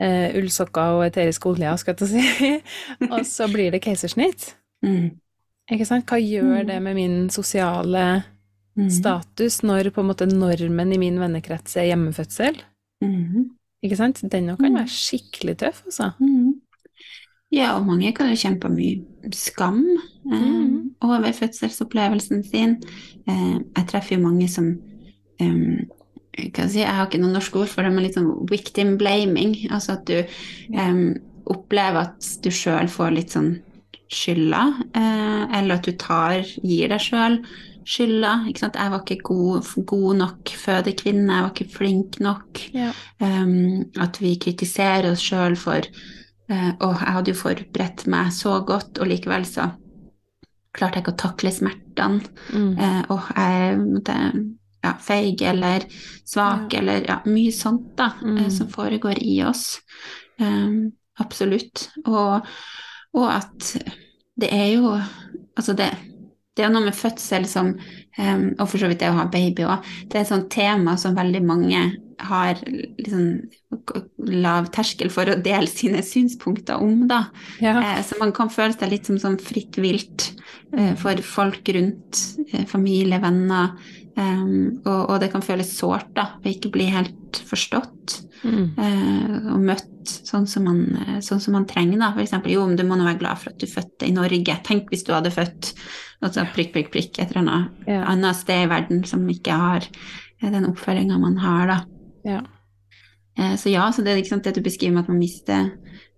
[0.00, 2.52] eh, ullsokker og eterisk olje, skal jeg si,
[3.12, 4.54] og så blir det keisersnitt.
[4.84, 5.18] Mm.
[5.72, 6.06] Ikke sant?
[6.08, 6.66] Hva gjør Mm.
[6.68, 8.06] det med min sosiale
[8.76, 8.90] Mm.
[8.92, 12.58] status når på en måte normen i min vennekrets er hjemmefødsel?
[13.02, 13.46] Mm.
[13.82, 14.20] Ikke sant?
[14.30, 14.76] Den òg kan Mm.
[14.82, 16.10] være skikkelig tøff, altså.
[16.20, 16.60] Mm.
[17.54, 20.90] Ja, og mange kan jo kjempe mye skam eh, Mm.
[21.02, 22.76] over fødselsopplevelsen sin.
[23.28, 24.64] Eh, jeg treffer jo mange som
[25.40, 25.78] um,
[26.36, 29.54] jeg, si, jeg har ikke noe norsk ord for det, men litt sånn victim blaming.
[29.70, 30.18] Altså at du
[30.76, 31.14] um,
[31.46, 33.54] opplever at du sjøl får litt sånn
[34.12, 37.40] skylda, eh, eller at du tar, gir deg sjøl
[37.86, 38.34] skylda.
[38.50, 42.62] Jeg var ikke god, god nok fødekvinne, jeg var ikke flink nok.
[42.74, 42.90] Ja.
[43.22, 45.86] Um, at vi kritiserer oss sjøl for
[46.50, 49.70] uh, Å, jeg hadde jo forberedt meg så godt, og likevel så
[50.76, 52.20] klarte jeg ikke å takle smertene.
[52.52, 52.72] Mm.
[52.76, 54.16] Uh, og jeg måte,
[54.84, 55.86] ja, feig eller
[56.28, 56.80] svak Ja.
[56.82, 58.36] eller ja, mye sånt da, Mm.
[58.44, 59.80] uh, som foregår i oss.
[60.38, 61.88] Um, absolutt.
[62.04, 62.44] Og,
[63.16, 63.76] og at
[64.36, 65.00] det er jo
[65.56, 65.86] Altså, det,
[66.54, 69.64] det er noe med fødsel som um, Og for så vidt det å ha baby
[69.64, 69.86] òg.
[70.04, 71.80] Det er et sånt tema som veldig mange
[72.18, 73.50] har liksom
[74.32, 77.26] lav terskel for å dele sine synspunkter om, da.
[77.60, 77.76] ja.
[77.82, 80.30] Eh, så man kan føle seg litt som som fritt vilt
[80.76, 83.76] eh, for folk rundt, eh, familie, venner.
[84.16, 88.76] Um, og, og det kan føles sårt da, å ikke bli helt forstått Mm.
[89.50, 91.98] og møtt sånn som, man, sånn som man trenger.
[91.98, 92.10] da.
[92.20, 94.54] Eksempel, jo, men du må nå være glad for at du fødte i Norge.
[94.62, 95.72] Tenk hvis du hadde født
[96.22, 98.04] altså, prikk, prikk, prikk, et eller annet Ja.
[98.12, 99.88] annet sted i verden som ikke har
[100.44, 101.78] den oppfølginga man har, da.
[102.26, 102.42] Ja.
[103.38, 105.70] Eh, Så ja, så det er sant, det du beskriver med at man mister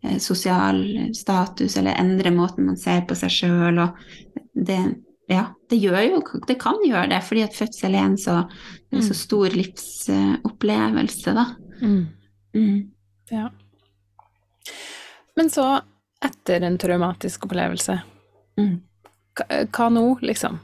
[0.05, 0.81] eh, sosial
[1.16, 3.99] status eller endrer måten man ser på seg sjøl og
[4.55, 4.79] det,
[5.29, 8.38] ja, det gjør jo Det kan gjøre det, fordi at fødsel er en så,
[8.92, 9.18] en så Mm.
[9.23, 11.44] stor livsopplevelse, da.
[11.83, 12.07] Mm.
[12.55, 12.90] Mm.
[13.31, 13.51] ja.
[15.37, 15.81] Men så,
[16.25, 18.01] etter en traumatisk opplevelse,
[18.59, 18.81] Mm.
[19.37, 20.59] hva, hva nå, liksom?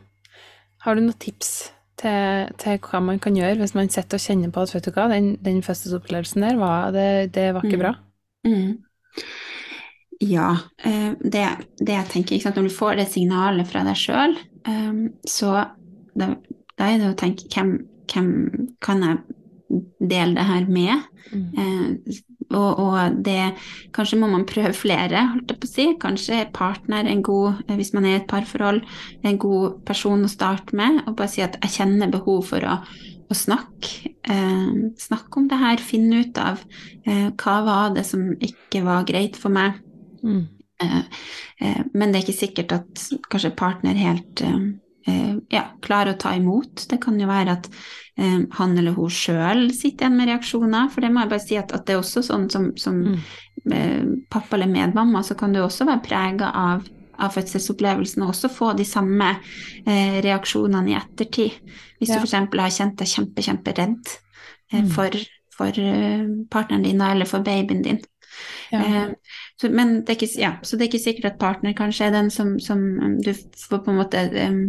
[0.82, 1.70] Har du noen tips
[2.04, 4.92] til, til hva man kan gjøre hvis man sitter og kjenner på at vet du
[4.94, 7.84] hva, den, den fødselsopplevelsen der, var, det, det var ikke Mm.
[7.84, 7.94] bra?
[8.46, 8.74] Mm.
[10.24, 10.50] Ja,
[10.84, 11.44] eh, det,
[11.80, 14.36] det jeg tenker, ikke sant, når du får det signalet fra deg sjøl,
[15.28, 15.50] så
[16.16, 16.28] da,
[16.78, 17.72] da er det å tenke hvem,
[18.12, 18.30] hvem
[18.84, 21.08] kan jeg dele det her med?
[21.34, 21.98] Mm.
[22.50, 23.54] Og, og det
[23.94, 25.86] Kanskje må man prøve flere, holdt jeg på å si.
[26.00, 28.82] Kanskje er partner en god, eh, hvis man er i et parforhold,
[29.24, 31.02] en god person å starte med.
[31.06, 32.80] Og bare si at jeg kjenner behov for å,
[33.30, 34.14] å snakke.
[34.24, 36.62] Eh, snakke om det her, finne ut av
[37.04, 39.80] eh, hva var det som ikke var greit for meg.
[40.24, 40.44] Mm.
[40.82, 40.98] Eh,
[41.60, 44.58] eh, men det er ikke sikkert at kanskje partner helt eh,
[45.52, 46.86] ja, klare å ta imot.
[46.90, 47.66] Det kan jo være at
[48.16, 50.88] eh, han eller hun sjøl sitter igjen med reaksjoner.
[50.90, 53.02] For det må jeg bare si at, at det er også sånn som, som
[53.64, 53.72] Mm.
[53.72, 56.82] eh, pappa eller medmamma, så kan du også være prega av,
[57.18, 59.30] av fødselsopplevelsen og også få de samme
[59.86, 61.60] eh, reaksjonene i ettertid.
[62.00, 62.18] Hvis Ja.
[62.18, 62.32] du f.eks.
[62.60, 64.10] har kjent deg kjempe, kjemperedd
[64.72, 64.88] eh, Mm.
[64.90, 65.10] for,
[65.56, 68.00] for eh, partneren din eller for babyen din.
[68.72, 68.80] Ja.
[68.82, 69.08] Eh,
[69.60, 72.10] så, men det er ikke, ja, så det er ikke sikkert at partner kanskje er
[72.16, 72.80] den som, som
[73.22, 73.30] du
[73.68, 74.64] får på en måte um,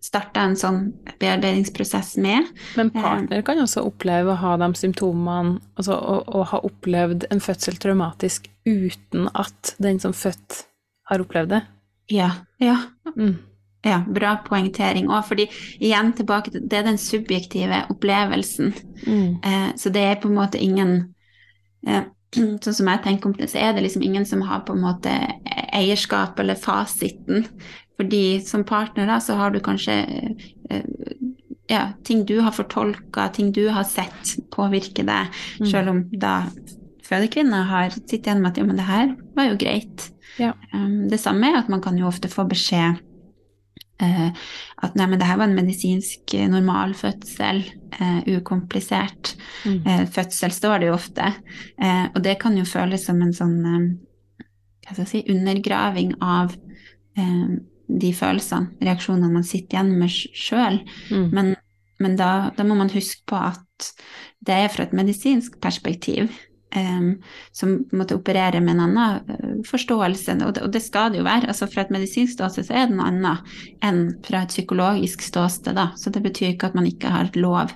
[0.00, 0.78] starta en sånn
[1.20, 2.48] bearbeidingsprosess med.
[2.78, 7.42] Men partner kan også oppleve å ha de symptomene, altså å, å ha opplevd en
[7.44, 10.64] fødsel traumatisk uten at den som født
[11.10, 11.62] har opplevd det.
[12.10, 12.78] Ja, ja,
[13.16, 13.38] Mm.
[13.84, 15.48] ja bra poengtering òg, fordi
[15.80, 18.72] igjen tilbake til det er den subjektive opplevelsen.
[19.06, 19.38] Mm.
[19.44, 21.14] Eh, så det er på en måte ingen
[21.86, 22.04] eh,
[22.62, 24.84] Sånn som jeg tenker om det, så er det liksom ingen som har på en
[24.84, 25.10] måte
[25.74, 27.48] eierskap eller fasiten.
[28.00, 29.96] Fordi som partner da, så har du kanskje
[30.70, 30.86] eh,
[31.68, 35.28] ja, ting du har fortolka, ting du har sett påvirke deg,
[35.60, 35.66] Mm.
[35.70, 36.32] selv om da
[37.04, 40.08] fødekvinner har sittet igjen med at ja, men det her var jo greit.
[40.38, 40.54] Ja.
[40.72, 43.00] Um, det samme er at man kan jo ofte få beskjed
[44.00, 44.30] eh,
[44.80, 47.64] at nei, men det her var en medisinsk eh, normal fødsel,
[47.98, 49.34] eh, ukomplisert.
[49.66, 49.80] Mm.
[49.86, 51.32] Eh, fødsel står det jo ofte,
[51.76, 53.90] eh, og det kan jo føles som en sånn eh,
[54.86, 56.54] hva skal jeg si, undergraving av
[57.18, 57.58] eh,
[57.98, 60.80] de følelsene, reaksjonene man sitter igjen med sjøl.
[61.10, 61.26] Mm.
[61.34, 61.50] Men,
[62.02, 63.90] men da, da må man huske på at
[64.46, 66.30] det er fra et medisinsk perspektiv.
[66.70, 67.16] Um,
[67.50, 71.24] som måtte operere med en annen eh, forståelse, og det, og det skal det jo
[71.26, 71.48] være.
[71.50, 75.74] altså Fra et medisinsk ståsted så er det noe annet enn fra et psykologisk ståsted.
[75.74, 77.74] da, Så det betyr ikke at man ikke har lov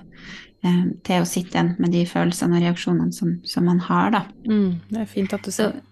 [0.63, 4.23] um, til å sitte igjen med de følelsene og reaksjonene som, som man har, da.
[4.47, 5.83] Mm, det er fint at du sier mm.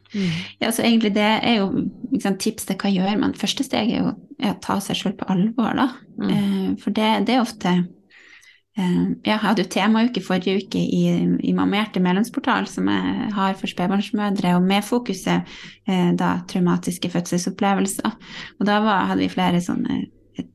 [0.62, 1.70] Ja, så egentlig det er jo
[2.12, 3.36] liksom, tips til hva gjør man.
[3.40, 5.90] Første steg er jo er å ta seg selv på alvor, da.
[6.20, 6.32] Mm.
[6.32, 11.04] Eh, for det, det er ofte eh, Jeg hadde jo temauke forrige uke i,
[11.42, 15.56] i Mammerte medlemsportal, som jeg har for spedbarnsmødre, og med fokuset
[15.88, 18.18] eh, da traumatiske fødselsopplevelser.
[18.60, 20.04] Og da var, hadde vi flere sånne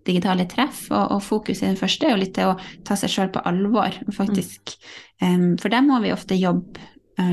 [0.09, 3.13] digitale treff, og, og fokus i den første er jo litt til å ta seg
[3.13, 4.75] sjøl på alvor, faktisk.
[5.23, 6.83] Um, for der må vi ofte jobbe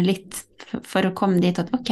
[0.06, 0.42] litt
[0.84, 1.92] for, å komme dit at ok,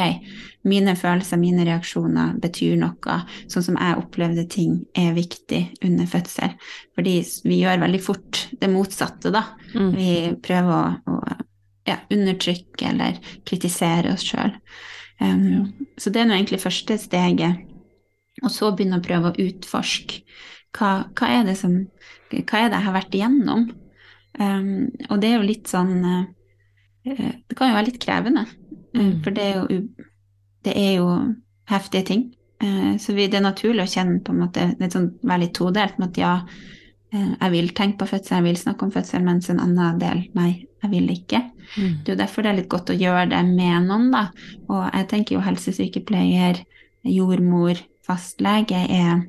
[0.70, 3.18] mine følelser, mine reaksjoner betyr noe.
[3.52, 6.56] Sånn som jeg opplevde ting er viktig under fødsel.
[6.98, 9.46] Fordi vi gjør veldig fort det motsatte, da.
[9.76, 9.92] Mm.
[9.98, 10.10] Vi
[10.46, 11.38] prøver å, å
[11.90, 14.58] ja, undertrykke eller kritisere oss sjøl.
[15.22, 15.62] Um, Ja.
[16.02, 17.62] Så det er nå egentlig første steget.
[18.44, 20.24] Og så begynne å prøve å utforske
[20.74, 21.84] hva, hva er det som
[22.34, 23.68] Hva er det jeg har vært igjennom?
[24.42, 26.24] Um, og det er jo litt sånn eh,
[27.04, 28.46] Det kan jo være litt krevende,
[28.94, 29.24] eh, Mm.
[29.24, 29.82] for det er jo,
[30.64, 31.36] det er jo
[31.70, 32.36] heftige ting.
[32.62, 35.98] Eh, så det er naturlig å kjenne på en måte litt sånn, være litt todelt
[36.00, 36.34] med at ja,
[37.14, 40.24] eh, jeg vil tenke på fødsel, jeg vil snakke om fødsel, mens en annen del
[40.34, 41.42] nei, jeg vil ikke.
[41.78, 42.04] Mm.
[42.04, 44.30] Det er jo derfor det er litt godt å gjøre det med noen, da.
[44.70, 46.64] Og jeg tenker jo helsesykepleier,
[47.04, 47.76] jordmor,
[48.06, 49.24] fastlege er,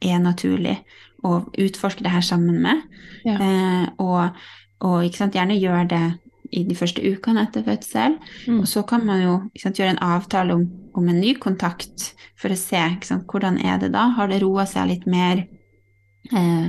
[0.00, 0.78] er naturlig
[1.24, 2.82] å utforske det her sammen med.
[3.24, 3.36] Ja.
[3.38, 4.30] Eh, og,
[4.80, 6.04] og gjerne gjøre det
[6.52, 8.18] i de første ukene etter fødsel.
[8.46, 8.60] Mm.
[8.60, 10.66] Og så kan man jo sant, gjøre en avtale om,
[10.96, 14.08] om en ny kontakt for å se sant, hvordan er det da.
[14.16, 15.46] Har det roa seg litt mer?
[16.32, 16.66] Eh,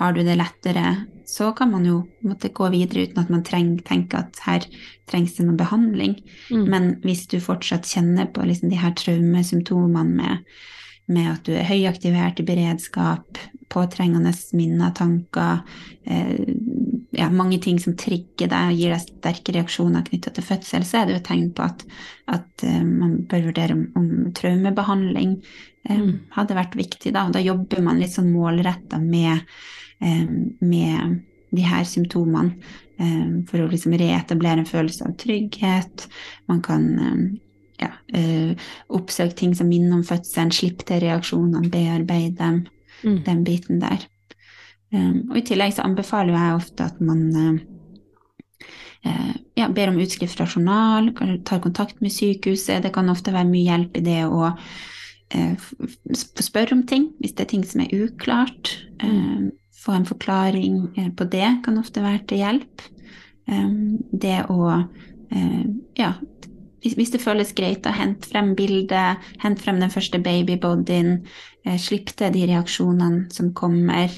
[0.00, 0.96] har du det lettere?
[1.26, 4.64] Så kan man jo måtte gå videre uten at man treng, tenker at her
[5.10, 6.18] trengs det noe behandling.
[6.52, 6.64] Mm.
[6.72, 10.58] Men hvis du fortsatt kjenner på liksom de her traumesymptomene med,
[11.08, 13.40] med at du er høyaktivert i beredskap,
[13.72, 15.64] påtrengende minner, tanker,
[16.04, 16.40] eh,
[17.16, 20.98] ja, mange ting som trigger deg og gir deg sterke reaksjoner knytta til fødsel, så
[21.00, 21.84] er det jo et tegn på at,
[22.28, 25.38] at eh, man bør vurdere om, om traumebehandling
[25.88, 26.18] eh, Mm.
[26.34, 27.14] hadde vært viktig.
[27.16, 27.22] Da.
[27.32, 29.40] Da jobber man litt sånn målretta med,
[30.04, 31.22] um, med
[31.56, 32.58] de her symptomene
[33.00, 36.04] um, for å liksom reetablere en følelse av trygghet.
[36.50, 36.84] Man kan
[37.80, 38.52] ja, uh,
[38.92, 42.66] oppsøke ting som minner om fødselen, slippe til reaksjonene, bearbeide dem,
[43.04, 43.22] Mm.
[43.24, 44.02] den biten der.
[44.94, 47.20] Um, og I tillegg så anbefaler jeg ofte at man
[49.04, 51.10] eh, ja, ber om utskrift fra journal,
[51.44, 52.82] tar kontakt med sykehuset.
[52.84, 54.48] Det kan ofte være mye hjelp i det å
[55.28, 55.74] f-
[56.40, 58.72] spørre om ting hvis det er ting som er uklart.
[59.02, 60.80] Uh, få en forklaring
[61.16, 62.88] på det kan ofte være til hjelp.
[63.48, 64.72] Um, det å
[65.98, 66.14] ja,
[66.82, 71.24] hvis, det føles greit, da hent frem bildet, hent frem den første babybodyen,
[71.66, 74.12] eh, slipp til de reaksjonene som kommer,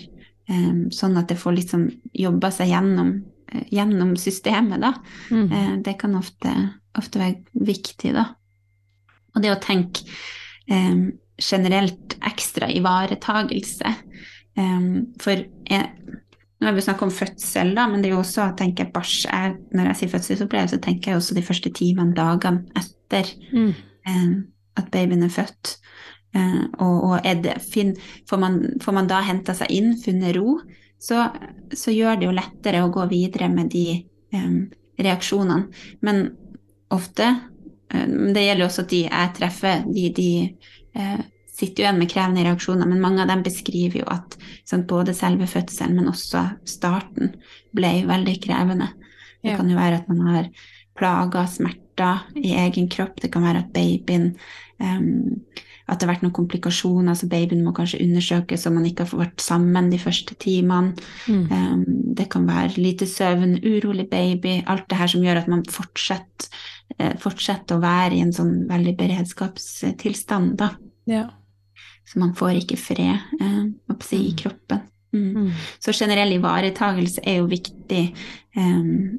[0.95, 1.87] sånn at det får liksom
[2.17, 3.11] jobba seg gjennom,
[3.53, 4.95] eh, gjennom systemet, da.
[5.31, 5.47] Mm.
[5.53, 6.53] Eh, det kan ofte,
[6.99, 8.29] ofte være viktig, da.
[9.35, 10.03] Og det å tenke
[10.71, 13.95] eh, generelt ekstra ivaretagelse.
[14.59, 14.89] Eh,
[15.23, 15.91] for jeg,
[16.61, 19.15] nå har vi snakket om fødsel, da, men det er jo også tenker jeg, bars.
[19.25, 23.73] Jeg, når jeg sier fødselsopplevelse, tenker jeg også de første timene, dagene etter Mm.
[24.07, 24.35] eh,
[24.77, 25.79] at babyen er født.
[26.37, 27.95] Eh, og, og det, fin,
[28.29, 30.61] får, man, får man da henta seg inn, funnet ro,
[31.01, 31.27] så,
[31.75, 34.03] så gjør det jo lettere å gå videre med de
[34.37, 34.63] um,
[35.01, 35.85] reaksjonene.
[36.05, 36.27] Men
[36.93, 37.33] ofte,
[37.95, 40.31] um, det gjelder også de jeg treffer, de, de
[41.01, 44.37] uh, sitter jo igjen med krevende reaksjoner, men mange av dem beskriver jo at
[44.69, 47.35] sånn, både selve fødselen, men også starten
[47.77, 48.93] ble veldig krevende.
[49.41, 50.51] Det kan jo være at man har
[51.01, 53.21] plager, smerter i egen kropp.
[53.23, 54.35] Det kan være at babyen
[54.81, 55.49] em,
[55.91, 59.19] At det har vært noen komplikasjoner, så babyen må kanskje undersøkes om man ikke har
[59.25, 60.95] vært sammen de første timene.
[61.27, 61.49] Mm.
[61.57, 61.83] Em,
[62.15, 66.49] det kan være lite søvn, urolig baby, alt det her som gjør at man fortsetter,
[66.99, 70.71] eh, fortsetter å være i en sånn veldig beredskapstilstand, da.
[71.11, 71.27] Ja.
[72.07, 73.19] Så man får ikke fred
[73.91, 74.37] oppsi, i Mm.
[74.37, 74.81] kroppen.
[75.13, 75.35] Mm.
[75.35, 75.51] Mm.
[75.81, 78.15] Så generell ivaretagelse er jo viktig.
[78.57, 79.19] em,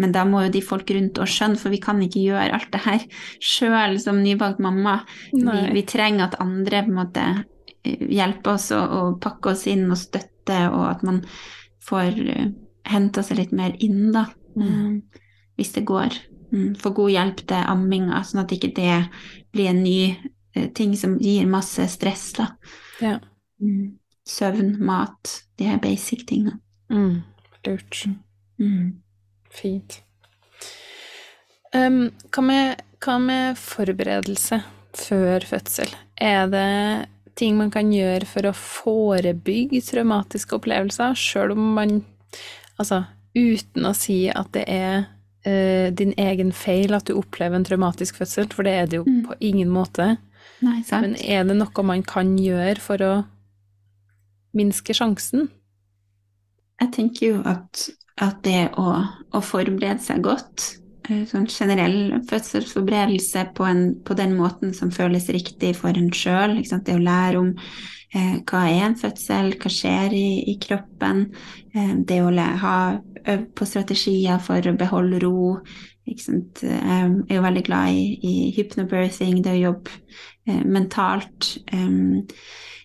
[0.00, 2.70] men da må jo de folk rundt oss skjønne, for vi kan ikke gjøre alt
[2.74, 3.04] det her
[3.42, 5.00] sjøl som nybakt mamma.
[5.30, 7.26] Vi, vi trenger at andre på en måte
[7.86, 11.22] eh, hjelper oss og, og pakker oss inn og støtter, og at man
[11.84, 12.46] får uh,
[12.90, 14.26] henta seg litt mer inn, da.
[14.58, 14.64] Mm.
[14.64, 15.20] Uh,
[15.54, 16.16] hvis det går.
[16.54, 18.96] Mm, få god hjelp til amminga, sånn at ikke det
[19.54, 19.98] blir en ny
[20.56, 22.50] uh, ting som gir masse stress, da.
[23.04, 23.20] Ja.
[23.62, 23.94] Mm.
[24.26, 26.58] Søvn, mat, de her basic tingene.
[26.90, 27.22] Mm.
[27.68, 28.04] Lurt.
[28.58, 29.03] Mm.
[29.54, 30.00] Fint.
[31.74, 34.60] Um, hva, med, hva med forberedelse
[34.94, 35.90] før fødsel?
[36.22, 36.68] Er det
[37.38, 42.00] ting man kan gjøre for å forebygge traumatiske opplevelser, sjøl om man
[42.74, 43.04] Altså,
[43.38, 45.04] uten å si at det er
[45.46, 49.04] uh, din egen feil at du opplever en traumatisk fødsel, for det er det jo
[49.06, 49.20] Mm.
[49.28, 50.16] på ingen måte.
[50.60, 50.80] Nei?
[50.90, 53.12] Men er det noe man kan gjøre for å
[54.58, 55.48] minske sjansen?
[56.80, 57.84] Jeg tenker jo at,
[58.22, 58.94] at det å,
[59.34, 60.66] å forberede seg godt,
[61.08, 66.60] eh, sånn generell fødselsforberedelse på, en, på den måten som føles riktig for en sjøl,
[66.62, 67.50] det å lære om
[68.14, 71.26] eh, hva er en fødsel, hva skjer i, i kroppen,
[71.74, 72.30] eh, det å
[72.62, 72.76] ha
[73.24, 75.58] øvd på strategier for å beholde ro.
[76.20, 76.60] Sant?
[76.60, 79.98] Jeg er jo veldig glad i, i hypnobirthing, det å jobbe
[80.46, 81.54] eh, mentalt.
[81.72, 82.36] eh,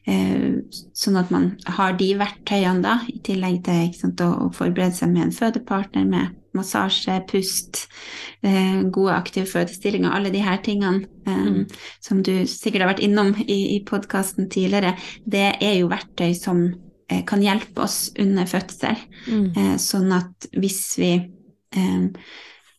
[0.07, 5.27] sånn at man har de verktøyene da, i tillegg til sant, å, forberede seg med
[5.27, 7.83] en fødepartner, med massasje, pust,
[8.41, 11.65] eh, gode aktive fødestillinger, alle de her tingene eh, Mm.
[12.01, 14.95] som du sikkert har vært innom i, i podkasten tidligere,
[15.25, 16.63] det er jo verktøy som
[17.09, 18.97] eh, kan hjelpe oss under fødsel.
[19.27, 19.51] Mm.
[19.55, 21.11] Eh, sånn at hvis vi
[21.75, 22.07] eh,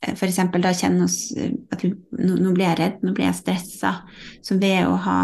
[0.01, 0.41] f.eks.
[0.57, 3.95] da kjenner oss eh, at nå blir jeg redd, nå blir jeg stressa,
[4.43, 5.21] så ved å ha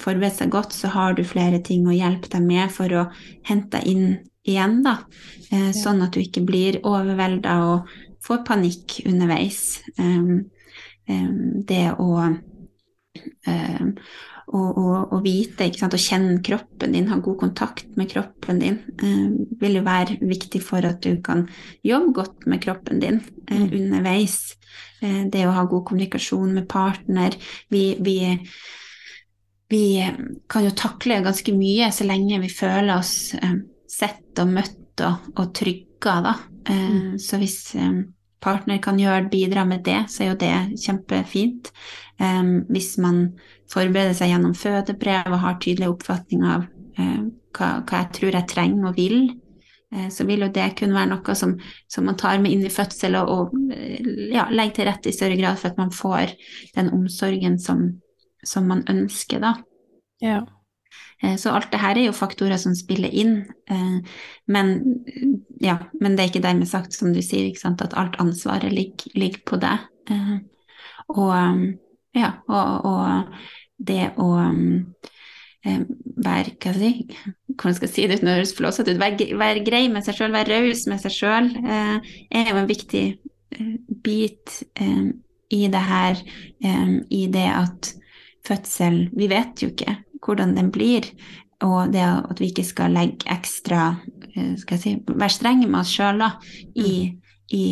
[0.00, 3.06] forberedt seg godt, så har du flere ting å hjelpe deg med for å
[3.48, 4.06] hente deg inn
[4.48, 4.98] igjen, da.
[5.52, 7.92] Eh, sånn at du ikke blir overvelda og
[8.24, 9.80] får panikk underveis.
[9.98, 10.48] Um,
[11.08, 12.10] um, det å
[13.46, 13.94] um,
[14.48, 19.26] å, vite, ikke sant, å kjenne kroppen din, ha god kontakt med kroppen din, eh,
[19.60, 21.46] vil jo være viktig for at du kan
[21.84, 23.20] jobbe godt med kroppen din
[23.50, 23.72] eh, Mm.
[23.72, 24.56] underveis.
[25.02, 27.36] Eh, det å ha god kommunikasjon med partner.
[27.70, 28.38] Vi, vi,
[29.68, 29.82] vi
[30.48, 33.58] kan jo takle ganske mye så lenge vi føler oss eh,
[33.88, 36.36] sett og møtt og, og trygga, da.
[36.68, 37.18] Eh, Mm.
[37.18, 37.92] Så hvis eh,
[38.44, 41.70] partner kan gjøre, bidra med det, så er jo det kjempefint.
[42.20, 43.22] Eh, hvis man
[43.72, 46.66] forbereder seg gjennom fødebrev og har tydelig oppfatning av
[46.98, 47.20] eh,
[47.56, 49.18] hva, hva jeg tror jeg trenger og vil,
[49.94, 51.56] eh, så vil jo det kunne være noe som,
[51.90, 55.16] som man tar med inn i fødsel og, og eh, ja, legger til rette i
[55.16, 56.36] større grad for at man får
[56.76, 57.88] den omsorgen som,
[58.48, 59.54] som man ønsker, da.
[60.24, 60.40] Ja.
[61.22, 63.98] Eh, Så alt det her er jo faktorer som spiller inn, eh,
[64.46, 64.74] men,
[65.60, 69.44] ja, men det er ikke dermed sagt, som du sier, at alt ansvaret ligger, ligger
[69.46, 69.88] på deg.
[70.10, 70.38] Eh,
[71.08, 71.32] Og,
[72.12, 73.38] ja, og, og
[73.80, 74.26] det å
[75.64, 77.16] være Hva skal jeg si?
[77.54, 79.00] Hvordan skal jeg si det uten å høres flåsete ut?
[79.00, 83.04] Være, være grei med seg sjøl, være raus med seg sjøl, er jo en viktig
[84.04, 84.58] bit
[85.48, 86.20] i det her,
[87.08, 87.94] i det at
[88.48, 91.06] fødsel Vi vet jo ikke hvordan den blir,
[91.64, 93.96] og det at vi ikke skal legge ekstra
[94.34, 96.22] eh, Skal jeg si Være strenge med oss sjøl,
[96.74, 96.92] i,
[97.54, 97.64] i,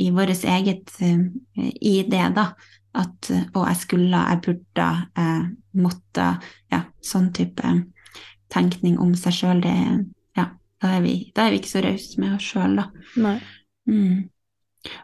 [0.00, 1.24] i vårt eget eh,
[1.80, 2.50] I det, da.
[2.96, 6.30] At å, jeg skulle, jeg burde, jeg måtte
[6.72, 7.74] Ja, sånn type
[8.52, 9.76] tenkning om seg sjøl, det
[10.38, 10.50] Ja,
[10.82, 12.88] da er vi, da er vi ikke så rause med oss sjøl, da.
[13.20, 13.36] Nei.
[13.86, 14.24] Mm.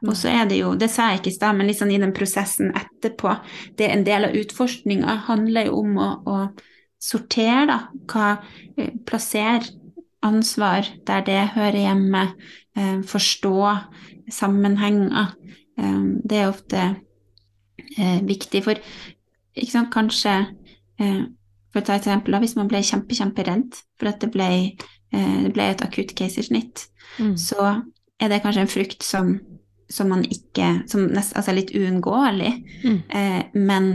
[0.07, 2.15] Og så er det jo, det sa jeg ikke i stad, men liksom i den
[2.17, 3.35] prosessen etterpå,
[3.79, 6.37] det er en del av utforskninga handler jo om å, å
[7.03, 7.79] sortere, da.
[8.11, 8.29] Hva
[8.77, 9.73] eh, Plassere
[10.23, 12.27] ansvar der det hører hjemme.
[12.79, 13.57] Eh, forstå
[14.33, 15.35] sammenhenger.
[15.79, 16.85] Eh, det er ofte
[17.99, 18.79] eh, viktig, for
[19.53, 20.39] ikke sant, kanskje
[21.01, 21.23] eh,
[21.73, 24.49] For å ta et eksempel, da, hvis man ble kjempe, kjemperedd for at det ble,
[25.17, 27.35] eh, det ble et akutt keisersnitt, Mm.
[27.37, 27.83] så
[28.21, 29.35] er det kanskje en frykt som,
[29.93, 32.53] som man ikke Som nest, altså er litt uunngåelig.
[32.83, 32.99] Mm.
[33.09, 33.89] Eh, men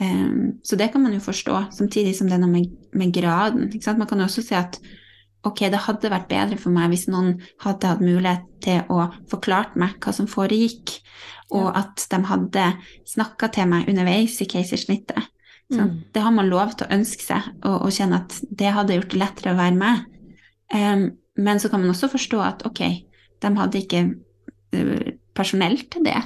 [0.00, 0.34] eh,
[0.64, 3.70] Så det kan man jo forstå, samtidig som det er noe med, med graden.
[3.98, 4.80] Man kan jo også si at
[5.44, 9.74] ok, det hadde vært bedre for meg hvis noen hadde hatt mulighet til å forklart
[9.76, 10.98] meg hva som foregikk,
[11.52, 11.82] og Ja.
[11.84, 12.64] at de hadde
[13.06, 15.28] snakka til meg underveis i keisersnittet.
[15.72, 16.04] Mm.
[16.12, 19.12] Det har man lov til å ønske seg, og, og kjenne at det hadde gjort
[19.12, 20.04] det lettere å være med.
[20.74, 21.04] Um,
[21.36, 22.80] men så kan man også forstå at ok,
[23.42, 24.02] de hadde ikke
[24.72, 26.20] eh, personell til det.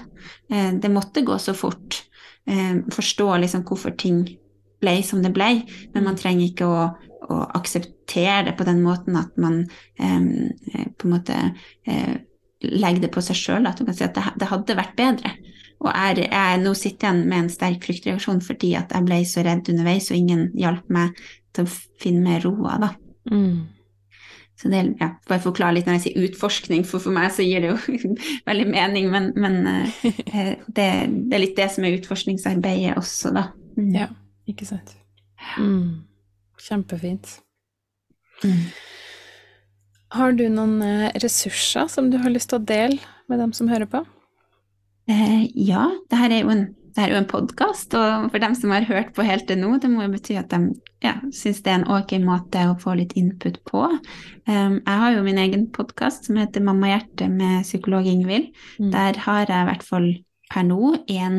[0.52, 2.02] Eh, det måtte gå så fort.
[2.48, 4.24] Eh, forstå liksom hvorfor ting
[4.78, 5.50] ble som det ble,
[5.94, 6.86] men man trenger ikke å,
[7.28, 9.64] å akseptere det på den måten at man
[9.98, 11.38] eh, på en måte
[11.88, 12.14] eh,
[12.62, 13.68] legger det på seg sjøl.
[13.68, 15.34] At du kan si at det, det hadde vært bedre.
[15.78, 19.44] Og jeg, jeg nå sitter jeg med en sterk fryktreaksjon fordi at jeg ble så
[19.46, 21.18] redd underveis, og ingen hjalp meg
[21.54, 22.94] til å finne mer roa, da.
[23.30, 23.77] Mm.
[24.58, 27.62] Så det, ja, bare forklare litt når jeg sier utforskning, for for meg så gir
[27.62, 28.14] det jo
[28.48, 30.00] veldig mening, men, men eh,
[30.76, 33.44] det, det er litt det som er utforskningsarbeidet også, da.
[33.78, 33.92] Mm.
[33.94, 34.08] Ja,
[34.50, 34.96] ikke sant.
[35.62, 36.08] Mm.
[36.58, 37.36] Kjempefint.
[38.42, 38.66] Mm.
[40.16, 42.98] Har du noen eh, ressurser som du har lyst til å dele
[43.30, 44.02] med dem som hører på?
[45.08, 46.66] Eh, ja, det her er jo en
[46.98, 49.76] det er jo en podkast, og for dem som har hørt på helt til nå,
[49.78, 50.72] det må jo bety at de
[51.04, 53.84] ja, syns det er en ok måte å få litt input på.
[54.50, 58.50] Um, jeg har jo min egen podkast som heter Mamma hjerte med psykolog Ingvild.
[58.82, 58.90] Mm.
[58.96, 60.08] Der har jeg i hvert fall
[60.50, 61.38] per nå en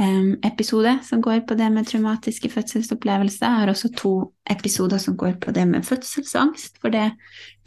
[0.00, 3.44] um, episode som går på det med traumatiske fødselsopplevelser.
[3.44, 4.16] Jeg har også to
[4.48, 7.10] episoder som går på det med fødselsangst, for det,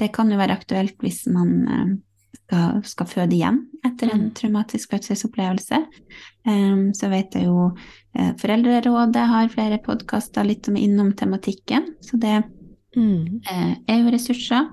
[0.02, 1.98] det kan jo være aktuelt hvis man um,
[2.36, 4.36] skal, skal, føde igjen etter en mm.
[4.38, 5.82] traumatisk fødselsopplevelse.
[6.48, 12.20] Um, så vet jeg jo uh, Foreldrerådet har flere podkaster litt er innom tematikken, så
[12.22, 12.36] det
[12.98, 13.42] mm.
[13.50, 14.70] uh, er jo ressurser.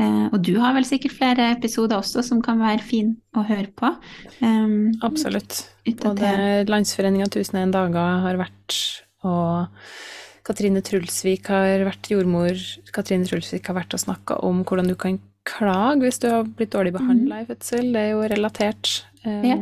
[0.00, 3.70] Uh, og du har vel sikkert flere episoder også som kan være fin å høre
[3.76, 3.92] på.
[4.40, 5.66] Um, Absolutt.
[6.02, 8.78] Både Landsforeninga 1001 dager har vært,
[9.24, 9.68] og
[10.48, 12.56] Katrine Trulsvik har vært jordmor.
[12.94, 15.18] Katrine Trulsvik har vært og snakka om hvordan du kan
[15.48, 17.44] klage hvis du har blitt dårlig behandla mm.
[17.44, 17.92] i fødsel.
[17.94, 18.92] Det er jo relatert.
[19.24, 19.58] Um, ja.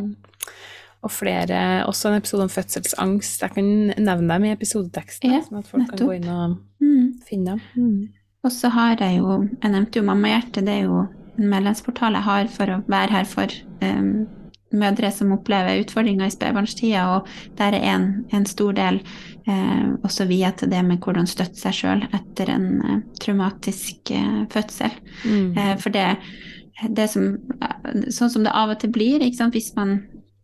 [1.06, 3.42] Og flere Også en episode om fødselsangst.
[3.44, 6.00] Jeg kan nevne dem i episodeteksten, ja, sånn at folk nettopp.
[6.00, 7.04] kan gå inn og mm.
[7.28, 7.60] finne dem.
[7.76, 8.32] Mm.
[8.46, 10.66] Og så har jeg jo Jeg nevnte jo Mammahjertet.
[10.66, 11.04] Det er jo
[11.36, 14.26] en medlemsportal jeg har for å være her for um,
[14.74, 18.98] mødre som opplever utfordringer i spedbarnstida, og der er en, en stor del
[19.46, 24.44] eh, også via til det med hvordan støtte seg sjøl etter en eh, traumatisk eh,
[24.52, 24.94] fødsel.
[25.24, 25.50] Mm.
[25.56, 26.08] Eh, for det,
[26.90, 27.34] det som
[28.12, 30.00] Sånn som det av og til blir, hvis man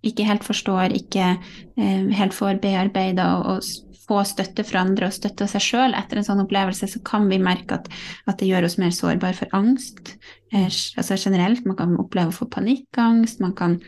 [0.06, 5.14] ikke helt forstår, ikke eh, helt får bearbeida og, og få støtte fra andre og
[5.14, 7.90] støtte seg sjøl etter en sånn opplevelse, så kan vi merke at,
[8.30, 10.14] at det gjør oss mer sårbare for angst.
[10.54, 13.78] Eh, altså generelt, man kan oppleve å få panikkangst, man kan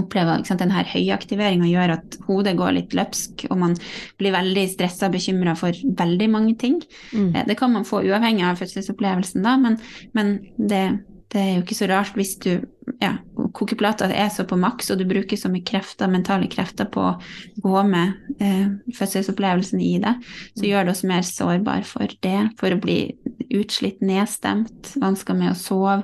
[0.00, 3.76] opplever ikke sant, denne høyaktiveringa gjør at hodet går litt løpsk, og man
[4.20, 6.80] blir veldig stressa og bekymra for veldig mange ting.
[7.12, 7.32] Mm.
[7.34, 9.78] Eh, det kan man få uavhengig av fødselsopplevelsen, da, men,
[10.16, 10.84] men det,
[11.32, 12.52] det, er jo ikke så rart hvis du
[13.02, 13.14] ja,
[13.54, 17.16] kokeplata er så på maks, og du bruker så mye krefter, mentale krefter på å
[17.62, 18.68] gå med eh,
[18.98, 20.16] fødselsopplevelsen i det,
[20.54, 20.68] så mm.
[20.70, 23.00] gjør det oss mer sårbar for det, for å bli
[23.52, 25.98] utslitt, nedstemt, vansker med å sove,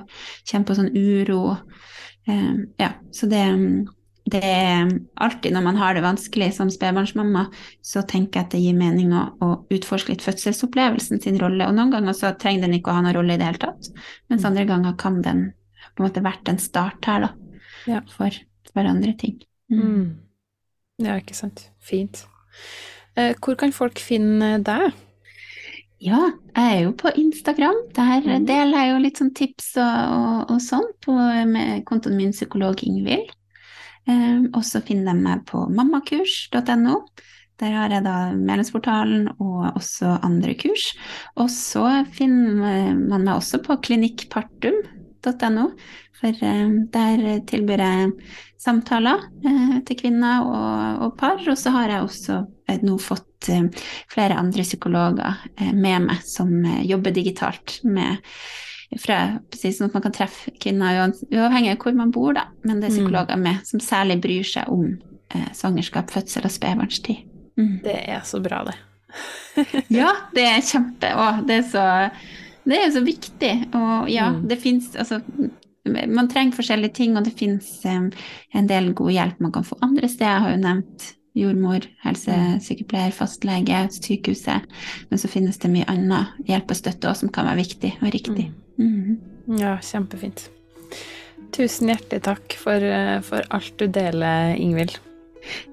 [0.47, 1.57] kjenne på sånn uro.
[2.29, 3.43] Eh, ja, så det,
[4.29, 7.47] det er alltid når man har det vanskelig som spedbarnsmamma,
[7.81, 11.67] så tenker jeg at det gir mening å, å, utforske litt fødselsopplevelsen sin rolle.
[11.67, 13.91] Og noen ganger så trenger den ikke å ha noen rolle i det hele tatt,
[14.29, 15.49] mens andre ganger kan den
[15.95, 17.59] på en måte vært en start her, da,
[17.89, 18.03] ja.
[18.13, 18.35] for,
[18.71, 19.39] for, andre ting.
[19.71, 19.81] Mm.
[19.81, 20.07] Mm.
[21.07, 21.69] Ja, ikke sant.
[21.83, 22.25] Fint.
[23.17, 24.91] Eh, hvor kan folk finne deg?
[25.99, 26.19] Ja,
[26.55, 27.75] jeg er jo på Instagram.
[27.95, 28.45] Der mm.
[28.47, 31.15] deler jeg jo litt sånn tips og, og, og sånn på,
[31.49, 33.33] med kontoen min psykolog Ingvild.
[34.09, 37.01] Um, og så finner de meg på mammakurs.no.
[37.59, 40.93] Der har jeg da medlemsportalen og også andre kurs.
[41.35, 41.83] Og så
[42.15, 43.75] finner man meg også på
[45.23, 45.65] klinikkpartum.no,
[46.19, 48.11] for um, der tilbyr jeg
[48.59, 51.39] samtaler uh, til kvinner og, og, par.
[51.47, 53.63] Og så har jeg også uh, nå fått Eh,
[54.07, 58.17] flere andre psykologer eh, med meg som eh, jobber digitalt med
[58.99, 60.97] fra, precis, sånn at man kan treffe kvinner
[61.29, 62.47] uavhengig av hvor man bor, da.
[62.65, 62.97] Men det er mm.
[62.97, 64.97] psykologer med som særlig bryr seg om
[65.29, 67.21] eh, svangerskap, fødsel og spedbarnstid.
[67.59, 67.75] Mm.
[67.85, 68.75] Det er så bra, det.
[70.01, 71.85] ja, det er kjempe Og det er så,
[72.69, 73.53] det er jo så viktig.
[73.77, 74.43] Og ja, mm.
[74.49, 75.21] det fins altså
[75.89, 78.09] man trenger forskjellige ting, og det fins um,
[78.53, 80.35] en del god hjelp man kan få andre steder.
[80.35, 81.07] Jeg har jo nevnt
[81.39, 84.65] jordmor, helsesykepleier, fastlege, sykehuset.
[85.09, 88.13] Men så finnes det mye annen hjelp og støtte òg som kan være viktig og
[88.15, 88.49] riktig.
[88.77, 89.19] Mm.
[89.47, 89.59] Mm.
[89.61, 90.49] Ja, kjempefint.
[91.55, 94.99] Tusen hjertelig takk for, eh, for, alt du deler, Ingvild.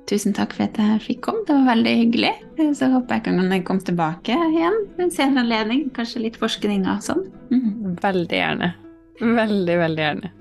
[0.07, 1.45] Tusen takk for at jeg fikk komme.
[1.49, 2.33] Det var veldig hyggelig.
[2.79, 5.87] Så håper jeg kan komme tilbake igjen ved en senere anledning.
[5.97, 7.27] Kanskje litt forskning og sånn.
[7.51, 7.97] Mm.
[8.03, 8.73] Veldig gjerne.
[9.21, 10.33] Veldig, veldig gjerne.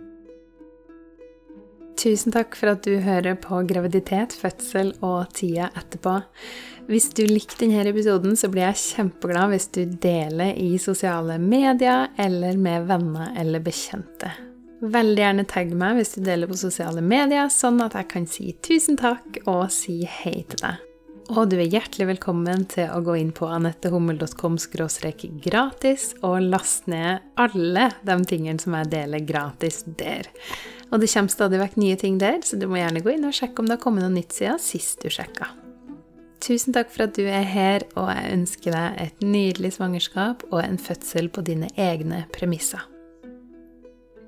[1.95, 6.19] Tusen takk for at du hører på graviditet, fødsel og tida etterpå.
[6.89, 12.11] Hvis du likte denne episoden, så blir jeg kjempeglad hvis du deler i sosiale medier
[12.21, 14.29] eller med venner eller bekjente.
[14.83, 18.49] Veldig gjerne tagg meg hvis du deler på sosiale medier, sånn at jeg kan si
[18.65, 20.81] tusen takk og si hei til deg.
[21.33, 24.59] Og du er hjertelig velkommen til å gå inn på anettehummel.com
[25.41, 30.29] gratis og laste ned alle de tingene som jeg deler gratis der.
[30.91, 33.33] Og det kommer stadig vekk nye ting der, så du må gjerne gå inn og
[33.33, 35.49] sjekke om det har kommet noe nytt siden sist du sjekka.
[36.45, 40.59] Tusen takk for at du er her, og jeg ønsker deg et nydelig svangerskap og
[40.61, 42.85] en fødsel på dine egne premisser.